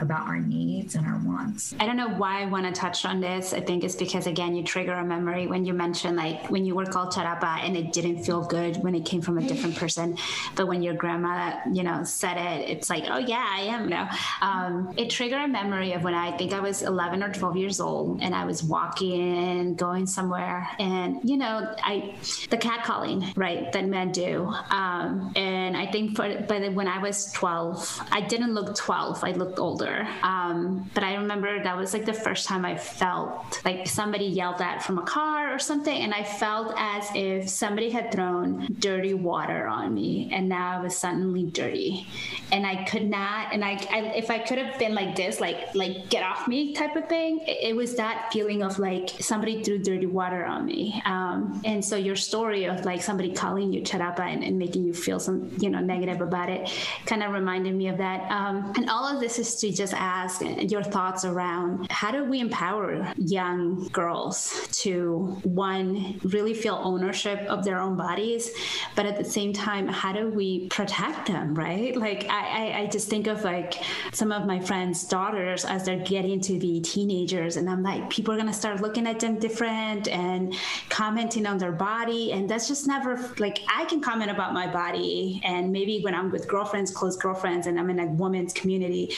about 0.04 0.28
our 0.28 0.38
needs 0.38 0.94
and 0.94 1.06
our 1.06 1.18
wants. 1.24 1.74
I 1.80 1.86
don't 1.86 1.96
know 1.96 2.10
why 2.10 2.42
I 2.42 2.46
want 2.46 2.66
to 2.66 2.72
touch 2.72 3.04
on 3.04 3.20
this. 3.20 3.52
I 3.52 3.60
think 3.60 3.82
it's 3.82 3.96
because 3.96 4.26
again 4.26 4.54
you 4.54 4.62
trigger 4.62 4.92
a 4.92 5.04
memory 5.04 5.46
when 5.46 5.64
you 5.64 5.72
mention 5.72 6.14
like 6.14 6.50
when 6.50 6.64
you 6.64 6.74
were 6.74 6.84
called 6.84 7.10
charapa 7.12 7.58
and 7.64 7.76
it 7.76 7.92
didn't 7.92 8.22
feel 8.22 8.44
good 8.44 8.76
when 8.84 8.94
it 8.94 9.04
came 9.04 9.22
from 9.22 9.38
a 9.38 9.42
different 9.42 9.76
person, 9.76 10.16
but 10.54 10.68
when 10.68 10.82
your 10.82 10.94
grandma 10.94 11.58
you 11.72 11.82
know 11.82 12.04
said 12.04 12.36
it, 12.36 12.68
it's 12.68 12.88
like 12.90 13.04
oh 13.08 13.18
yeah 13.18 13.44
I 13.58 13.62
am. 13.62 13.88
Know, 13.88 14.08
um, 14.40 14.94
it 14.96 15.10
triggered 15.10 15.40
a 15.40 15.48
memory 15.48 15.92
of 15.92 16.04
when 16.04 16.14
I 16.14 16.36
think 16.36 16.52
I 16.52 16.60
was 16.60 16.82
11 16.82 17.22
or 17.22 17.32
12 17.32 17.56
years 17.56 17.80
old 17.80 18.22
and 18.22 18.34
I 18.34 18.44
was 18.44 18.62
walking 18.62 19.74
going 19.74 20.06
somewhere 20.06 20.68
and 20.78 21.18
you 21.28 21.36
know 21.36 21.74
I 21.82 22.14
the 22.50 22.58
cat 22.58 22.84
calling 22.84 23.32
right 23.36 23.72
that 23.72 23.86
men 23.86 24.12
do, 24.12 24.52
um, 24.70 25.32
and 25.36 25.76
I 25.76 25.86
think 25.90 26.16
for 26.16 26.26
but 26.48 26.72
when 26.74 26.88
I 26.88 26.98
was 26.98 27.32
12 27.32 28.08
I 28.10 28.20
didn't 28.20 28.52
look 28.54 28.76
12 28.76 29.24
I 29.24 29.32
looked 29.32 29.58
older. 29.58 29.93
Um, 30.22 30.90
but 30.94 31.04
I 31.04 31.14
remember 31.14 31.62
that 31.62 31.76
was 31.76 31.92
like 31.92 32.04
the 32.04 32.12
first 32.12 32.46
time 32.46 32.64
I 32.64 32.76
felt 32.76 33.60
like 33.64 33.86
somebody 33.86 34.26
yelled 34.26 34.60
at 34.60 34.82
from 34.82 34.98
a 34.98 35.02
car 35.02 35.54
or 35.54 35.58
something, 35.58 35.96
and 35.96 36.12
I 36.12 36.24
felt 36.24 36.74
as 36.76 37.08
if 37.14 37.48
somebody 37.48 37.90
had 37.90 38.12
thrown 38.12 38.68
dirty 38.78 39.14
water 39.14 39.66
on 39.66 39.94
me, 39.94 40.30
and 40.32 40.48
now 40.48 40.78
I 40.78 40.80
was 40.80 40.96
suddenly 40.96 41.44
dirty, 41.44 42.06
and 42.52 42.66
I 42.66 42.84
could 42.84 43.08
not. 43.08 43.52
And 43.52 43.64
I, 43.64 43.72
I 43.90 43.98
if 44.16 44.30
I 44.30 44.38
could 44.38 44.58
have 44.58 44.78
been 44.78 44.94
like 44.94 45.16
this, 45.16 45.40
like 45.40 45.74
like 45.74 46.08
get 46.10 46.22
off 46.22 46.48
me 46.48 46.74
type 46.74 46.96
of 46.96 47.08
thing, 47.08 47.40
it, 47.46 47.70
it 47.70 47.76
was 47.76 47.96
that 47.96 48.30
feeling 48.32 48.62
of 48.62 48.78
like 48.78 49.10
somebody 49.20 49.62
threw 49.62 49.78
dirty 49.78 50.06
water 50.06 50.44
on 50.44 50.64
me. 50.64 51.02
Um, 51.04 51.60
and 51.64 51.84
so 51.84 51.96
your 51.96 52.16
story 52.16 52.64
of 52.64 52.84
like 52.84 53.02
somebody 53.02 53.32
calling 53.32 53.72
you 53.72 53.82
charapa 53.82 54.20
and, 54.20 54.42
and 54.42 54.58
making 54.58 54.84
you 54.84 54.94
feel 54.94 55.18
some 55.20 55.50
you 55.58 55.70
know 55.70 55.80
negative 55.80 56.20
about 56.20 56.48
it 56.48 56.70
kind 57.06 57.22
of 57.22 57.32
reminded 57.32 57.74
me 57.74 57.88
of 57.88 57.98
that. 57.98 58.30
Um, 58.30 58.72
and 58.76 58.88
all 58.88 59.04
of 59.04 59.20
this 59.20 59.38
is 59.38 59.54
to 59.56 59.70
just 59.74 59.94
ask 59.94 60.42
your 60.42 60.82
thoughts 60.82 61.24
around 61.24 61.90
how 61.90 62.10
do 62.10 62.24
we 62.24 62.40
empower 62.40 63.12
young 63.16 63.88
girls 63.88 64.68
to 64.70 65.38
one 65.42 66.20
really 66.24 66.54
feel 66.54 66.80
ownership 66.82 67.40
of 67.48 67.64
their 67.64 67.78
own 67.80 67.96
bodies 67.96 68.50
but 68.96 69.06
at 69.06 69.16
the 69.16 69.24
same 69.24 69.52
time 69.52 69.86
how 69.86 70.12
do 70.12 70.28
we 70.28 70.68
protect 70.68 71.26
them 71.26 71.54
right? 71.54 71.96
Like 71.96 72.26
i 72.30 72.72
i, 72.72 72.80
I 72.80 72.86
just 72.86 73.08
think 73.08 73.26
of 73.26 73.44
like 73.44 73.74
some 74.12 74.32
of 74.32 74.46
my 74.46 74.60
friends 74.60 75.04
daughters 75.04 75.64
as 75.64 75.84
they're 75.84 76.04
getting 76.04 76.40
to 76.40 76.58
be 76.58 76.80
teenagers 76.80 77.56
and 77.56 77.68
i'm 77.68 77.82
like 77.82 78.08
people 78.10 78.34
are 78.34 78.44
to 78.44 78.52
start 78.52 78.80
looking 78.80 79.06
at 79.06 79.20
them 79.20 79.38
different 79.38 80.08
and 80.08 80.54
commenting 80.88 81.46
on 81.46 81.58
their 81.58 81.72
body 81.72 82.32
and 82.32 82.48
that's 82.48 82.68
just 82.68 82.86
never 82.86 83.32
like 83.38 83.60
i 83.68 83.84
can 83.86 84.00
comment 84.00 84.30
about 84.30 84.52
my 84.52 84.70
body 84.70 85.40
and 85.44 85.72
maybe 85.72 86.00
when 86.02 86.14
i'm 86.14 86.30
with 86.30 86.46
girlfriends 86.48 86.90
close 86.90 87.16
girlfriends 87.16 87.66
and 87.66 87.78
i'm 87.78 87.90
in 87.90 88.00
a 88.00 88.06
woman's 88.06 88.52
community 88.52 89.14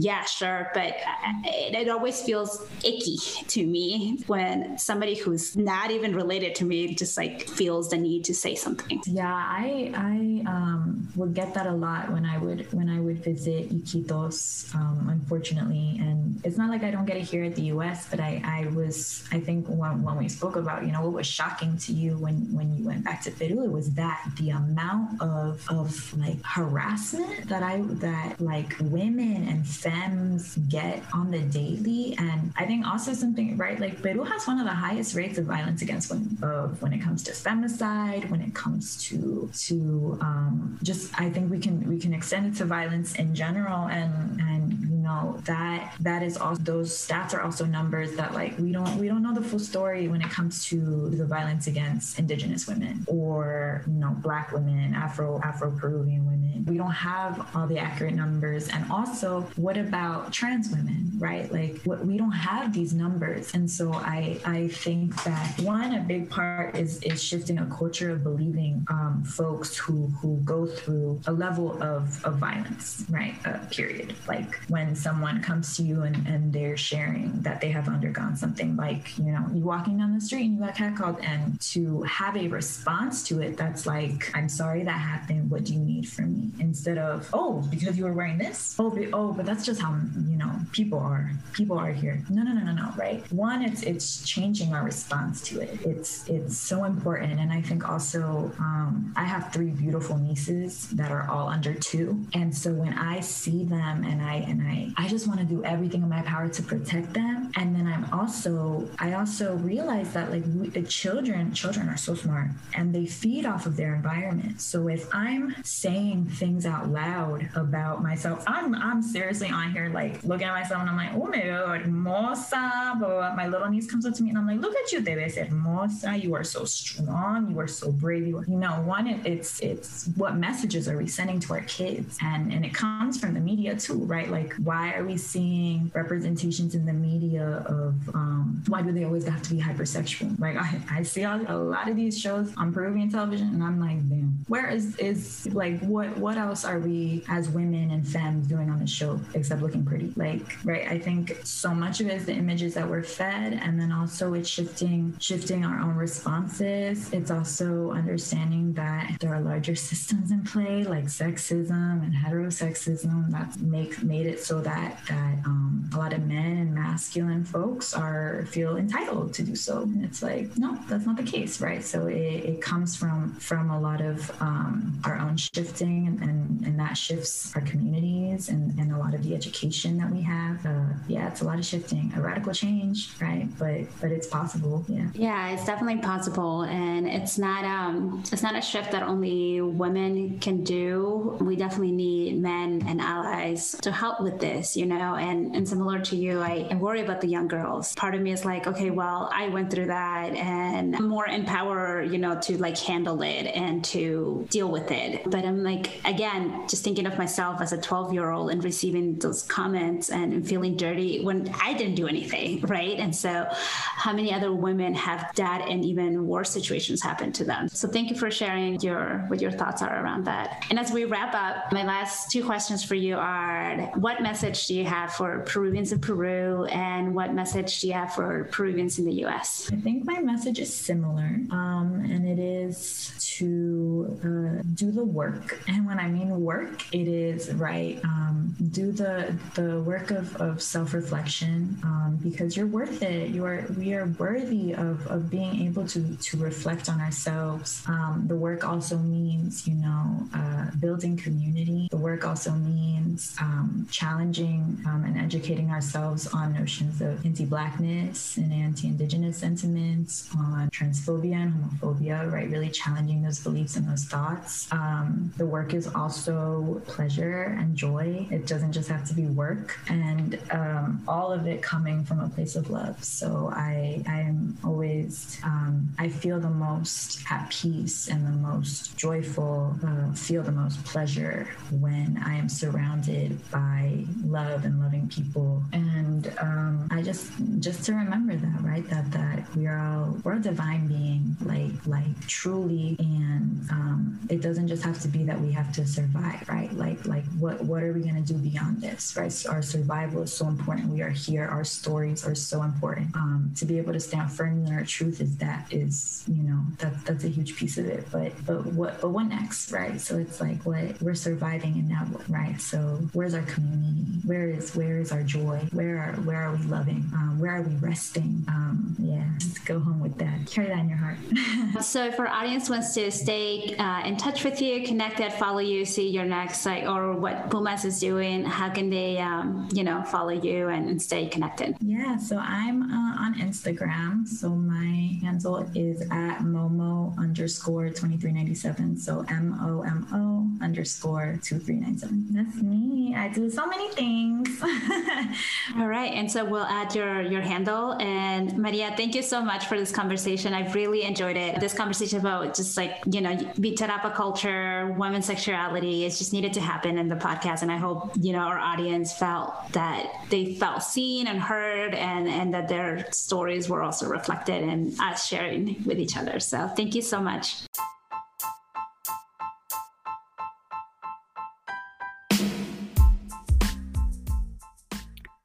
yeah 0.00 0.24
sure 0.24 0.70
but 0.74 0.96
it, 1.44 1.74
it 1.74 1.88
always 1.88 2.22
feels 2.22 2.66
icky 2.84 3.16
to 3.46 3.66
me 3.66 4.22
when 4.26 4.78
somebody 4.78 5.14
who's 5.14 5.56
not 5.56 5.90
even 5.90 6.14
related 6.14 6.54
to 6.56 6.64
me 6.64 6.94
just 6.94 7.16
like 7.16 7.48
feels 7.48 7.90
the 7.90 7.96
need 7.96 8.24
to 8.24 8.34
say 8.34 8.54
something. 8.54 9.02
Yeah, 9.06 9.32
I 9.32 9.92
I 9.94 10.50
um, 10.50 11.08
would 11.16 11.34
get 11.34 11.54
that 11.54 11.66
a 11.66 11.72
lot 11.72 12.10
when 12.12 12.24
I 12.24 12.38
would 12.38 12.72
when 12.72 12.88
I 12.88 13.00
would 13.00 13.22
visit 13.22 13.70
Iquitos, 13.70 14.74
um, 14.74 15.08
unfortunately, 15.08 15.96
and 16.00 16.40
it's 16.44 16.56
not 16.56 16.70
like 16.70 16.82
I 16.82 16.90
don't 16.90 17.06
get 17.06 17.16
it 17.16 17.24
here 17.24 17.44
at 17.44 17.54
the 17.54 17.66
U.S., 17.74 18.08
but 18.10 18.20
I 18.20 18.42
I 18.44 18.60
was 18.74 19.24
I 19.32 19.40
think 19.40 19.66
when, 19.68 20.02
when 20.02 20.16
we 20.16 20.28
spoke 20.28 20.56
about 20.56 20.84
you 20.86 20.92
know 20.92 21.02
what 21.02 21.12
was 21.12 21.26
shocking 21.26 21.76
to 21.78 21.92
you 21.92 22.16
when 22.18 22.36
when 22.54 22.74
you 22.76 22.84
went 22.84 23.04
back 23.04 23.22
to 23.22 23.30
Peru, 23.30 23.64
it 23.64 23.72
was 23.72 23.92
that 23.94 24.20
the 24.38 24.50
amount 24.50 25.20
of 25.20 25.66
of 25.68 25.90
like 26.18 26.40
harassment 26.44 27.48
that 27.48 27.62
I 27.62 27.82
that 28.06 28.40
like 28.40 28.76
women 28.80 29.48
and 29.48 29.66
femmes 29.90 30.56
get 30.68 31.02
on 31.12 31.30
the 31.30 31.40
daily. 31.40 32.14
And 32.18 32.52
I 32.56 32.64
think 32.66 32.86
also 32.86 33.12
something, 33.12 33.56
right? 33.56 33.78
Like 33.78 34.02
Peru 34.02 34.22
has 34.24 34.46
one 34.46 34.58
of 34.58 34.66
the 34.66 34.74
highest 34.74 35.14
rates 35.14 35.38
of 35.38 35.44
violence 35.44 35.82
against 35.82 36.10
women 36.10 36.38
of 36.42 36.80
when 36.82 36.92
it 36.92 37.00
comes 37.00 37.22
to 37.24 37.32
femicide, 37.32 38.30
when 38.30 38.40
it 38.40 38.54
comes 38.54 39.02
to 39.04 39.50
to 39.66 40.18
um, 40.20 40.78
just 40.82 41.18
I 41.20 41.30
think 41.30 41.50
we 41.50 41.58
can 41.58 41.88
we 41.88 41.98
can 41.98 42.12
extend 42.14 42.54
it 42.54 42.58
to 42.58 42.64
violence 42.64 43.14
in 43.16 43.34
general 43.34 43.88
and 43.88 44.40
and 44.40 44.89
know 45.10 45.40
that 45.44 45.94
that 46.00 46.22
is 46.22 46.36
also 46.36 46.60
those 46.62 46.90
stats 46.90 47.34
are 47.34 47.42
also 47.42 47.64
numbers 47.64 48.12
that 48.16 48.34
like 48.34 48.56
we 48.58 48.72
don't 48.72 48.96
we 48.98 49.08
don't 49.08 49.22
know 49.22 49.34
the 49.34 49.42
full 49.42 49.58
story 49.58 50.08
when 50.08 50.20
it 50.20 50.30
comes 50.30 50.64
to 50.66 51.10
the 51.10 51.24
violence 51.24 51.66
against 51.66 52.18
indigenous 52.18 52.66
women 52.66 53.04
or 53.06 53.82
you 53.86 54.00
know 54.02 54.12
black 54.20 54.52
women 54.52 54.94
afro 54.94 55.40
afro 55.42 55.70
peruvian 55.70 56.24
women. 56.26 56.64
We 56.66 56.76
don't 56.76 56.90
have 57.12 57.48
all 57.54 57.66
the 57.66 57.78
accurate 57.78 58.14
numbers. 58.14 58.68
And 58.68 58.90
also 58.90 59.42
what 59.56 59.76
about 59.76 60.32
trans 60.32 60.70
women 60.70 61.10
right? 61.18 61.52
Like 61.52 61.80
what, 61.84 62.04
we 62.04 62.16
don't 62.16 62.32
have 62.32 62.72
these 62.72 62.92
numbers. 62.94 63.54
And 63.54 63.70
so 63.70 63.92
i 63.92 64.38
i 64.44 64.68
think 64.68 65.22
that 65.24 65.60
one 65.60 65.94
a 65.94 66.00
big 66.00 66.30
part 66.30 66.76
is 66.76 67.02
is 67.02 67.22
shifting 67.22 67.58
a 67.58 67.66
culture 67.66 68.10
of 68.10 68.22
believing 68.22 68.86
um, 68.88 69.22
folks 69.24 69.76
who 69.76 70.06
who 70.18 70.36
go 70.44 70.66
through 70.66 71.20
a 71.26 71.32
level 71.32 71.80
of 71.82 72.24
of 72.24 72.34
violence 72.36 73.04
right? 73.10 73.34
Uh, 73.44 73.58
period. 73.70 74.14
Like 74.26 74.54
when 74.68 74.94
someone 75.00 75.42
comes 75.42 75.76
to 75.76 75.82
you 75.82 76.02
and, 76.02 76.16
and 76.26 76.52
they're 76.52 76.76
sharing 76.76 77.40
that 77.42 77.60
they 77.60 77.70
have 77.70 77.88
undergone 77.88 78.36
something 78.36 78.76
like 78.76 79.16
you 79.18 79.32
know 79.32 79.44
you 79.54 79.62
walking 79.62 79.98
down 79.98 80.14
the 80.14 80.20
street 80.20 80.44
and 80.44 80.54
you 80.54 80.60
got 80.60 80.74
catcalled 80.74 81.22
and 81.22 81.60
to 81.60 82.02
have 82.02 82.36
a 82.36 82.46
response 82.48 83.22
to 83.28 83.40
it 83.40 83.56
that's 83.56 83.86
like 83.86 84.30
i'm 84.34 84.48
sorry 84.48 84.84
that 84.84 85.00
happened. 85.00 85.50
What 85.50 85.64
do 85.64 85.72
you 85.72 85.80
need 85.80 86.08
from 86.08 86.32
me? 86.32 86.50
Instead 86.58 86.98
of 86.98 87.28
oh 87.32 87.66
because 87.70 87.96
you 87.96 88.04
were 88.04 88.12
wearing 88.12 88.38
this? 88.38 88.76
Oh 88.78 88.90
but, 88.90 89.08
oh 89.12 89.32
but 89.32 89.46
that's 89.46 89.64
just 89.64 89.80
how 89.80 89.96
you 90.28 90.36
know 90.36 90.52
people 90.72 90.98
are. 90.98 91.30
People 91.52 91.78
are 91.78 91.92
here. 91.92 92.22
No 92.28 92.42
no 92.42 92.52
no 92.52 92.62
no 92.64 92.72
no 92.72 92.92
right? 92.96 93.20
One 93.32 93.62
it's 93.62 93.82
it's 93.82 94.22
changing 94.28 94.74
our 94.74 94.84
response 94.84 95.40
to 95.48 95.60
it. 95.60 95.78
It's 95.84 96.28
it's 96.28 96.56
so 96.56 96.84
important. 96.84 97.40
And 97.40 97.52
i 97.52 97.60
think 97.60 97.88
also 97.88 98.52
um, 98.58 99.12
i 99.16 99.24
have 99.24 99.52
three 99.52 99.70
beautiful 99.70 100.16
nieces 100.18 100.88
that 100.90 101.10
are 101.10 101.28
all 101.30 101.48
under 101.48 101.74
two. 101.74 102.24
And 102.34 102.54
so 102.54 102.72
when 102.72 102.94
i 102.94 103.20
see 103.20 103.64
them 103.64 104.04
and 104.04 104.20
i 104.22 104.34
and 104.50 104.62
i 104.62 104.89
i 104.96 105.08
just 105.08 105.26
want 105.26 105.38
to 105.40 105.46
do 105.46 105.64
everything 105.64 106.02
in 106.02 106.08
my 106.08 106.22
power 106.22 106.48
to 106.48 106.62
protect 106.62 107.12
them. 107.14 107.50
And 107.56 107.74
then 107.74 107.86
i'm 107.86 108.06
also 108.12 108.88
i 108.98 109.14
also 109.14 109.56
realize 109.56 110.12
that 110.12 110.30
like 110.30 110.44
we, 110.56 110.68
the 110.68 110.82
children 110.82 111.52
children 111.52 111.88
are 111.88 111.96
so 111.96 112.14
smart 112.14 112.48
and 112.74 112.94
they 112.94 113.06
feed 113.06 113.46
off 113.46 113.66
of 113.66 113.76
their 113.76 113.94
environment. 113.94 114.60
So 114.60 114.88
if 114.88 115.08
i'm 115.14 115.54
saying 115.64 116.26
things 116.26 116.66
out 116.66 116.88
loud 116.88 117.48
about 117.54 118.02
myself 118.02 118.44
i'm 118.46 118.74
i'm 118.74 119.02
seriously 119.02 119.50
on 119.50 119.72
here 119.72 119.90
like 119.92 120.22
looking 120.24 120.46
at 120.46 120.52
myself 120.52 120.80
and 120.80 120.90
i'm 120.90 120.96
like 120.96 121.12
oh 121.14 121.26
my 121.26 121.40
god 121.40 121.82
hermosa 121.82 122.96
but 123.00 123.34
my 123.36 123.46
little 123.46 123.68
niece 123.68 123.90
comes 123.90 124.06
up 124.06 124.14
to 124.14 124.22
me 124.22 124.30
and 124.30 124.38
i'm 124.38 124.46
like 124.46 124.60
look 124.60 124.74
at 124.76 124.92
you 124.92 125.00
te 125.02 125.40
hermosa. 125.40 126.16
You 126.16 126.34
are 126.34 126.44
so 126.44 126.64
strong. 126.64 127.50
You 127.50 127.58
are 127.60 127.68
so 127.68 127.90
brave. 127.92 128.26
You, 128.26 128.38
are, 128.38 128.44
you 128.44 128.56
know 128.56 128.80
one 128.82 129.06
it, 129.06 129.26
it's 129.26 129.60
it's 129.60 130.08
what 130.16 130.36
messages 130.36 130.88
are 130.88 130.96
we 130.96 131.06
sending 131.06 131.40
to 131.40 131.54
our 131.54 131.62
kids? 131.62 132.18
And 132.22 132.52
and 132.52 132.64
it 132.64 132.74
comes 132.74 133.18
from 133.18 133.34
the 133.34 133.40
media 133.40 133.76
too 133.76 134.04
right? 134.04 134.30
Like 134.30 134.54
why 134.54 134.79
are 134.94 135.04
we 135.04 135.16
seeing 135.16 135.90
representations 135.94 136.74
in 136.74 136.84
the 136.86 136.92
media 136.92 137.64
of 137.66 137.94
um, 138.14 138.62
why 138.68 138.82
do 138.82 138.92
they 138.92 139.04
always 139.04 139.26
have 139.26 139.42
to 139.42 139.54
be 139.54 139.60
hypersexual? 139.60 140.38
Like 140.40 140.56
i, 140.56 140.80
I 140.90 141.02
see 141.02 141.22
a, 141.22 141.44
a 141.48 141.56
lot 141.56 141.88
of 141.88 141.96
these 141.96 142.18
shows 142.18 142.52
on 142.56 142.72
peruvian 142.72 143.10
television 143.10 143.48
and 143.48 143.62
i'm 143.62 143.80
like 143.80 143.98
damn 144.08 144.30
where 144.48 144.68
is 144.68 144.96
is 144.96 145.46
like 145.52 145.80
what 145.80 146.16
what 146.18 146.36
else 146.36 146.64
are 146.64 146.78
we 146.78 147.24
as 147.28 147.48
women 147.48 147.90
and 147.90 148.06
femmes 148.06 148.46
doing 148.46 148.70
on 148.70 148.78
the 148.78 148.86
show 148.86 149.20
except 149.34 149.62
looking 149.62 149.84
pretty? 149.84 150.12
Like 150.16 150.56
right 150.64 150.88
i 150.88 150.98
think 150.98 151.36
so 151.44 151.74
much 151.74 152.00
of 152.00 152.08
it 152.08 152.14
is 152.14 152.26
the 152.26 152.32
images 152.32 152.74
that 152.74 152.88
we're 152.88 153.02
fed 153.02 153.54
and 153.62 153.78
then 153.80 153.92
also 153.92 154.34
it's 154.34 154.48
shifting 154.48 155.14
shifting 155.18 155.64
our 155.64 155.80
own 155.80 155.96
responses. 155.96 157.12
It's 157.12 157.30
also 157.30 157.90
understanding 157.92 158.72
that 158.74 159.16
there 159.20 159.34
are 159.34 159.40
larger 159.40 159.74
systems 159.90 160.30
in 160.30 160.42
play 160.42 160.84
like 160.84 161.04
sexism 161.04 162.02
and 162.04 162.14
heterosexism 162.14 163.30
that 163.30 163.60
make 163.60 164.02
made 164.02 164.26
it 164.26 164.40
so 164.40 164.59
that 164.60 164.98
that 165.08 165.34
um, 165.46 165.88
a 165.94 165.96
lot 165.98 166.12
of 166.12 166.26
men 166.26 166.58
and 166.58 166.74
masculine 166.74 167.44
folks 167.44 167.94
are 167.94 168.46
feel 168.50 168.76
entitled 168.76 169.34
to 169.34 169.42
do 169.42 169.54
so. 169.56 169.82
And 169.82 170.04
it's 170.04 170.22
like 170.22 170.56
no 170.56 170.78
that's 170.88 171.06
not 171.06 171.16
the 171.16 171.22
case 171.22 171.60
right? 171.60 171.82
So 171.82 172.06
it, 172.06 172.44
it 172.44 172.60
comes 172.60 172.96
from 172.96 173.34
from 173.34 173.70
a 173.70 173.80
lot 173.80 174.00
of 174.00 174.30
um, 174.40 175.00
our 175.04 175.18
own 175.18 175.36
shifting 175.36 176.06
and, 176.06 176.22
and, 176.22 176.66
and 176.66 176.78
that 176.78 176.94
shifts 176.96 177.54
our 177.56 177.62
communities 177.62 178.48
and, 178.48 178.78
and 178.78 178.92
a 178.92 178.98
lot 178.98 179.14
of 179.14 179.22
the 179.22 179.34
education 179.34 179.98
that 179.98 180.10
we 180.10 180.22
have. 180.22 180.64
Uh, 180.64 180.92
yeah 181.08 181.28
it's 181.28 181.40
a 181.40 181.44
lot 181.44 181.58
of 181.58 181.64
shifting 181.64 182.12
a 182.16 182.20
radical 182.20 182.52
change 182.52 183.10
right? 183.20 183.48
But 183.58 183.82
but 184.00 184.10
it's 184.12 184.26
possible 184.26 184.84
yeah. 184.88 185.08
Yeah 185.14 185.50
it's 185.50 185.64
definitely 185.64 186.02
possible. 186.02 186.62
And 186.62 187.08
it's 187.08 187.38
not 187.38 187.64
um 187.64 188.22
it's 188.32 188.42
not 188.42 188.56
a 188.56 188.62
shift 188.62 188.92
that 188.92 189.02
only 189.02 189.60
women 189.60 190.38
can 190.40 190.62
do. 190.64 191.36
We 191.40 191.56
definitely 191.56 191.92
need 191.92 192.40
men 192.40 192.84
and 192.86 193.00
allies 193.00 193.76
to 193.82 193.90
help 193.92 194.20
with 194.20 194.38
this 194.38 194.49
you 194.76 194.86
know 194.86 195.14
and 195.14 195.54
and 195.56 195.68
similar 195.68 195.98
to 195.98 196.16
you 196.16 196.40
I, 196.40 196.66
I 196.70 196.74
worry 196.74 197.00
about 197.00 197.20
the 197.20 197.28
young 197.28 197.48
girls 197.48 197.94
part 197.94 198.14
of 198.14 198.20
me 198.20 198.32
is 198.32 198.44
like 198.44 198.66
okay 198.66 198.90
well 198.90 199.30
i 199.32 199.48
went 199.48 199.70
through 199.70 199.86
that 199.86 200.34
and 200.34 200.96
I'm 200.96 201.08
more 201.08 201.26
empowered 201.26 202.10
you 202.12 202.18
know 202.18 202.38
to 202.40 202.58
like 202.58 202.78
handle 202.78 203.22
it 203.22 203.44
and 203.46 203.84
to 203.86 204.46
deal 204.50 204.70
with 204.70 204.90
it 204.90 205.30
but 205.30 205.44
i'm 205.44 205.62
like 205.62 206.00
again 206.04 206.66
just 206.68 206.84
thinking 206.84 207.06
of 207.06 207.16
myself 207.18 207.60
as 207.60 207.72
a 207.72 207.78
12 207.78 208.12
year 208.12 208.30
old 208.30 208.50
and 208.50 208.62
receiving 208.64 209.18
those 209.18 209.42
comments 209.42 210.10
and 210.10 210.46
feeling 210.46 210.76
dirty 210.76 211.22
when 211.22 211.52
I 211.62 211.74
didn't 211.74 211.94
do 211.94 212.06
anything, 212.06 212.60
right? 212.76 212.98
And 212.98 213.14
so, 213.14 213.46
how 213.50 214.12
many 214.12 214.32
other 214.32 214.52
women 214.52 214.94
have 214.94 215.30
that 215.36 215.68
and 215.68 215.84
even 215.84 216.26
worse 216.26 216.50
situations 216.50 217.02
happen 217.02 217.32
to 217.32 217.44
them? 217.44 217.68
So, 217.68 217.88
thank 217.88 218.10
you 218.10 218.16
for 218.16 218.30
sharing 218.30 218.80
your 218.80 219.24
what 219.28 219.40
your 219.40 219.50
thoughts 219.50 219.82
are 219.82 220.02
around 220.02 220.24
that. 220.24 220.64
And 220.70 220.78
as 220.78 220.92
we 220.92 221.04
wrap 221.04 221.34
up, 221.34 221.72
my 221.72 221.84
last 221.84 222.30
two 222.30 222.44
questions 222.44 222.82
for 222.82 222.94
you 222.94 223.16
are: 223.16 223.76
What 223.96 224.22
message 224.22 224.39
do 224.40 224.74
you 224.74 224.84
have 224.84 225.12
for 225.12 225.40
Peruvians 225.40 225.92
in 225.92 226.00
Peru, 226.00 226.64
and 226.66 227.14
what 227.14 227.34
message 227.34 227.80
do 227.80 227.88
you 227.88 227.92
have 227.92 228.14
for 228.14 228.44
Peruvians 228.50 228.98
in 228.98 229.04
the 229.04 229.12
U.S.? 229.24 229.70
I 229.72 229.76
think 229.76 230.04
my 230.04 230.20
message 230.20 230.58
is 230.58 230.74
similar, 230.74 231.40
um, 231.50 232.06
and 232.08 232.26
it 232.26 232.38
is 232.38 233.12
to 233.38 234.18
uh, 234.24 234.62
do 234.74 234.90
the 234.90 235.04
work. 235.04 235.60
And 235.68 235.86
when 235.86 235.98
I 235.98 236.08
mean 236.08 236.40
work, 236.40 236.82
it 236.94 237.06
is 237.06 237.52
right. 237.54 238.00
Um, 238.04 238.56
do 238.72 238.92
the 238.92 239.36
the 239.54 239.80
work 239.80 240.10
of, 240.10 240.34
of 240.36 240.62
self 240.62 240.94
reflection 240.94 241.78
um, 241.82 242.18
because 242.22 242.56
you're 242.56 242.66
worth 242.66 243.02
it. 243.02 243.30
You 243.30 243.44
are 243.44 243.66
we 243.76 243.94
are 243.94 244.06
worthy 244.18 244.72
of, 244.74 245.06
of 245.06 245.30
being 245.30 245.66
able 245.66 245.86
to 245.88 246.16
to 246.16 246.36
reflect 246.38 246.88
on 246.88 247.00
ourselves. 247.00 247.82
Um, 247.86 248.24
the 248.26 248.36
work 248.36 248.66
also 248.66 248.96
means 248.98 249.66
you 249.66 249.74
know 249.74 250.28
uh, 250.34 250.70
building 250.78 251.16
community. 251.16 251.88
The 251.90 251.96
work 251.96 252.26
also 252.26 252.52
means 252.52 253.34
um, 253.40 253.86
challenging 254.32 254.78
um, 254.86 255.04
and 255.04 255.18
educating 255.18 255.70
ourselves 255.70 256.26
on 256.28 256.52
notions 256.52 257.00
of 257.00 257.24
anti-blackness 257.24 258.36
and 258.36 258.52
anti-indigenous 258.52 259.38
sentiments, 259.38 260.28
on 260.36 260.70
transphobia 260.70 261.34
and 261.34 261.54
homophobia. 261.54 262.30
Right, 262.30 262.48
really 262.48 262.70
challenging 262.70 263.22
those 263.22 263.40
beliefs 263.40 263.76
and 263.76 263.88
those 263.88 264.04
thoughts. 264.04 264.70
Um, 264.72 265.32
the 265.36 265.46
work 265.46 265.74
is 265.74 265.88
also 265.94 266.82
pleasure 266.86 267.56
and 267.58 267.76
joy. 267.76 268.26
It 268.30 268.46
doesn't 268.46 268.72
just 268.72 268.88
have 268.88 269.06
to 269.08 269.14
be 269.14 269.26
work, 269.26 269.78
and 269.88 270.38
um, 270.50 271.02
all 271.08 271.32
of 271.32 271.46
it 271.46 271.62
coming 271.62 272.04
from 272.04 272.20
a 272.20 272.28
place 272.28 272.56
of 272.56 272.70
love. 272.70 273.02
So 273.02 273.50
I, 273.52 274.02
I 274.06 274.20
am 274.20 274.56
always, 274.64 275.38
um, 275.44 275.88
I 275.98 276.08
feel 276.08 276.40
the 276.40 276.50
most 276.50 277.20
at 277.30 277.50
peace 277.50 278.08
and 278.08 278.26
the 278.26 278.30
most 278.30 278.96
joyful, 278.96 279.76
uh, 279.84 280.12
feel 280.14 280.42
the 280.42 280.52
most 280.52 280.82
pleasure 280.84 281.48
when 281.70 282.20
I 282.24 282.36
am 282.36 282.48
surrounded 282.48 283.38
by 283.50 284.04
love 284.24 284.64
and 284.64 284.80
loving 284.80 285.08
people. 285.08 285.62
And 285.72 286.32
um, 286.40 286.88
I 286.90 287.02
just, 287.02 287.30
just 287.58 287.84
to 287.84 287.94
remember 287.94 288.36
that, 288.36 288.62
right? 288.62 288.88
That 288.90 289.10
that 289.12 289.56
we 289.56 289.66
are 289.66 289.78
all 289.78 290.18
we're 290.24 290.34
a 290.34 290.40
divine 290.40 290.86
being, 290.86 291.36
like 291.42 291.86
like 291.86 292.26
truly, 292.26 292.96
and 292.98 293.68
um, 293.70 294.20
it 294.28 294.40
doesn't 294.40 294.68
just 294.68 294.82
have 294.84 295.00
to 295.02 295.08
be 295.08 295.24
that 295.24 295.40
we 295.40 295.52
have 295.52 295.72
to 295.74 295.86
survive, 295.86 296.48
right? 296.48 296.72
Like 296.72 297.06
like 297.06 297.24
what 297.38 297.62
what 297.64 297.82
are 297.82 297.92
we 297.92 298.00
gonna 298.00 298.20
do 298.20 298.34
beyond 298.34 298.80
this, 298.80 299.16
right? 299.16 299.32
So 299.32 299.50
our 299.50 299.62
survival 299.62 300.22
is 300.22 300.32
so 300.32 300.48
important. 300.48 300.88
We 300.88 301.02
are 301.02 301.10
here. 301.10 301.46
Our 301.46 301.64
stories 301.64 302.26
are 302.26 302.34
so 302.34 302.62
important. 302.62 303.14
Um, 303.16 303.52
to 303.56 303.64
be 303.64 303.78
able 303.78 303.92
to 303.92 304.00
stand 304.00 304.32
firm 304.32 304.66
in 304.66 304.72
our 304.72 304.84
truth 304.84 305.20
is 305.20 305.36
that 305.38 305.72
is 305.72 306.24
you 306.26 306.42
know 306.42 306.60
that 306.78 307.04
that's 307.04 307.24
a 307.24 307.28
huge 307.28 307.56
piece 307.56 307.78
of 307.78 307.86
it. 307.86 308.06
But 308.10 308.32
but 308.44 308.66
what 308.66 309.00
but 309.00 309.10
what 309.10 309.26
next, 309.26 309.72
right? 309.72 310.00
So 310.00 310.18
it's 310.18 310.40
like 310.40 310.64
what 310.64 311.00
we're 311.00 311.14
surviving 311.14 311.74
and 311.74 311.88
now 311.88 312.06
right? 312.28 312.60
So 312.60 313.00
where's 313.12 313.34
our 313.34 313.42
community? 313.42 314.09
Where 314.24 314.48
is 314.48 314.74
where 314.76 314.98
is 314.98 315.12
our 315.12 315.22
joy? 315.22 315.60
Where 315.72 315.98
are 315.98 316.12
where 316.22 316.36
are 316.36 316.54
we 316.54 316.62
loving? 316.64 317.08
Um, 317.14 317.38
where 317.38 317.56
are 317.56 317.62
we 317.62 317.74
resting? 317.76 318.44
Um, 318.48 318.96
yeah, 318.98 319.24
just 319.38 319.64
go 319.64 319.78
home 319.78 320.00
with 320.00 320.16
that. 320.18 320.46
Carry 320.46 320.68
that 320.68 320.78
in 320.78 320.88
your 320.88 320.98
heart. 320.98 321.18
so 321.84 322.04
if 322.04 322.18
our 322.18 322.28
audience 322.28 322.68
wants 322.68 322.94
to 322.94 323.10
stay 323.10 323.74
uh, 323.76 324.02
in 324.04 324.16
touch 324.16 324.44
with 324.44 324.60
you, 324.60 324.86
connected, 324.86 325.32
follow 325.32 325.60
you, 325.60 325.84
see 325.84 326.08
your 326.08 326.24
next 326.24 326.66
like 326.66 326.84
or 326.84 327.12
what 327.12 327.50
Pumas 327.50 327.84
is 327.84 327.98
doing, 328.00 328.44
how 328.44 328.68
can 328.70 328.90
they 328.90 329.18
um, 329.18 329.68
you 329.72 329.84
know 329.84 330.02
follow 330.02 330.30
you 330.30 330.68
and, 330.68 330.88
and 330.88 331.00
stay 331.00 331.26
connected? 331.26 331.76
Yeah, 331.80 332.16
so 332.16 332.38
I'm 332.38 332.90
uh, 332.90 333.24
on 333.24 333.34
Instagram. 333.36 334.26
So 334.26 334.50
my 334.50 335.18
handle 335.22 335.68
is 335.74 336.02
at 336.10 336.40
Momo 336.40 337.16
underscore 337.18 337.88
2397. 337.88 338.98
So 338.98 339.24
M 339.28 339.58
O 339.62 339.82
M 339.82 340.06
O 340.12 340.64
underscore 340.64 341.38
2397. 341.42 342.26
That's 342.30 342.56
me. 342.62 343.14
I 343.14 343.28
do 343.28 343.48
so 343.50 343.66
many 343.66 343.88
things. 343.88 343.99
All 345.76 345.86
right. 345.86 346.12
And 346.12 346.30
so 346.30 346.44
we'll 346.44 346.64
add 346.64 346.94
your, 346.94 347.22
your 347.22 347.40
handle. 347.40 347.92
And 348.00 348.56
Maria, 348.56 348.92
thank 348.96 349.14
you 349.14 349.22
so 349.22 349.42
much 349.42 349.66
for 349.66 349.78
this 349.78 349.90
conversation. 349.90 350.54
I've 350.54 350.74
really 350.74 351.02
enjoyed 351.02 351.36
it. 351.36 351.60
This 351.60 351.74
conversation 351.74 352.20
about 352.20 352.54
just 352.54 352.76
like, 352.76 353.02
you 353.10 353.20
know, 353.20 353.36
Bitarapa 353.36 354.14
culture, 354.14 354.94
women's 354.98 355.26
sexuality, 355.26 356.04
it's 356.04 356.18
just 356.18 356.32
needed 356.32 356.52
to 356.54 356.60
happen 356.60 356.98
in 356.98 357.08
the 357.08 357.16
podcast. 357.16 357.62
And 357.62 357.70
I 357.70 357.76
hope, 357.76 358.12
you 358.20 358.32
know, 358.32 358.40
our 358.40 358.58
audience 358.58 359.12
felt 359.12 359.54
that 359.72 360.10
they 360.30 360.54
felt 360.54 360.82
seen 360.82 361.26
and 361.26 361.40
heard 361.40 361.94
and, 361.94 362.28
and 362.28 362.52
that 362.54 362.68
their 362.68 363.10
stories 363.12 363.68
were 363.68 363.82
also 363.82 364.08
reflected 364.08 364.62
in 364.62 364.94
us 365.00 365.26
sharing 365.26 365.82
with 365.84 365.98
each 365.98 366.16
other. 366.16 366.40
So 366.40 366.68
thank 366.76 366.94
you 366.94 367.02
so 367.02 367.20
much. 367.20 367.56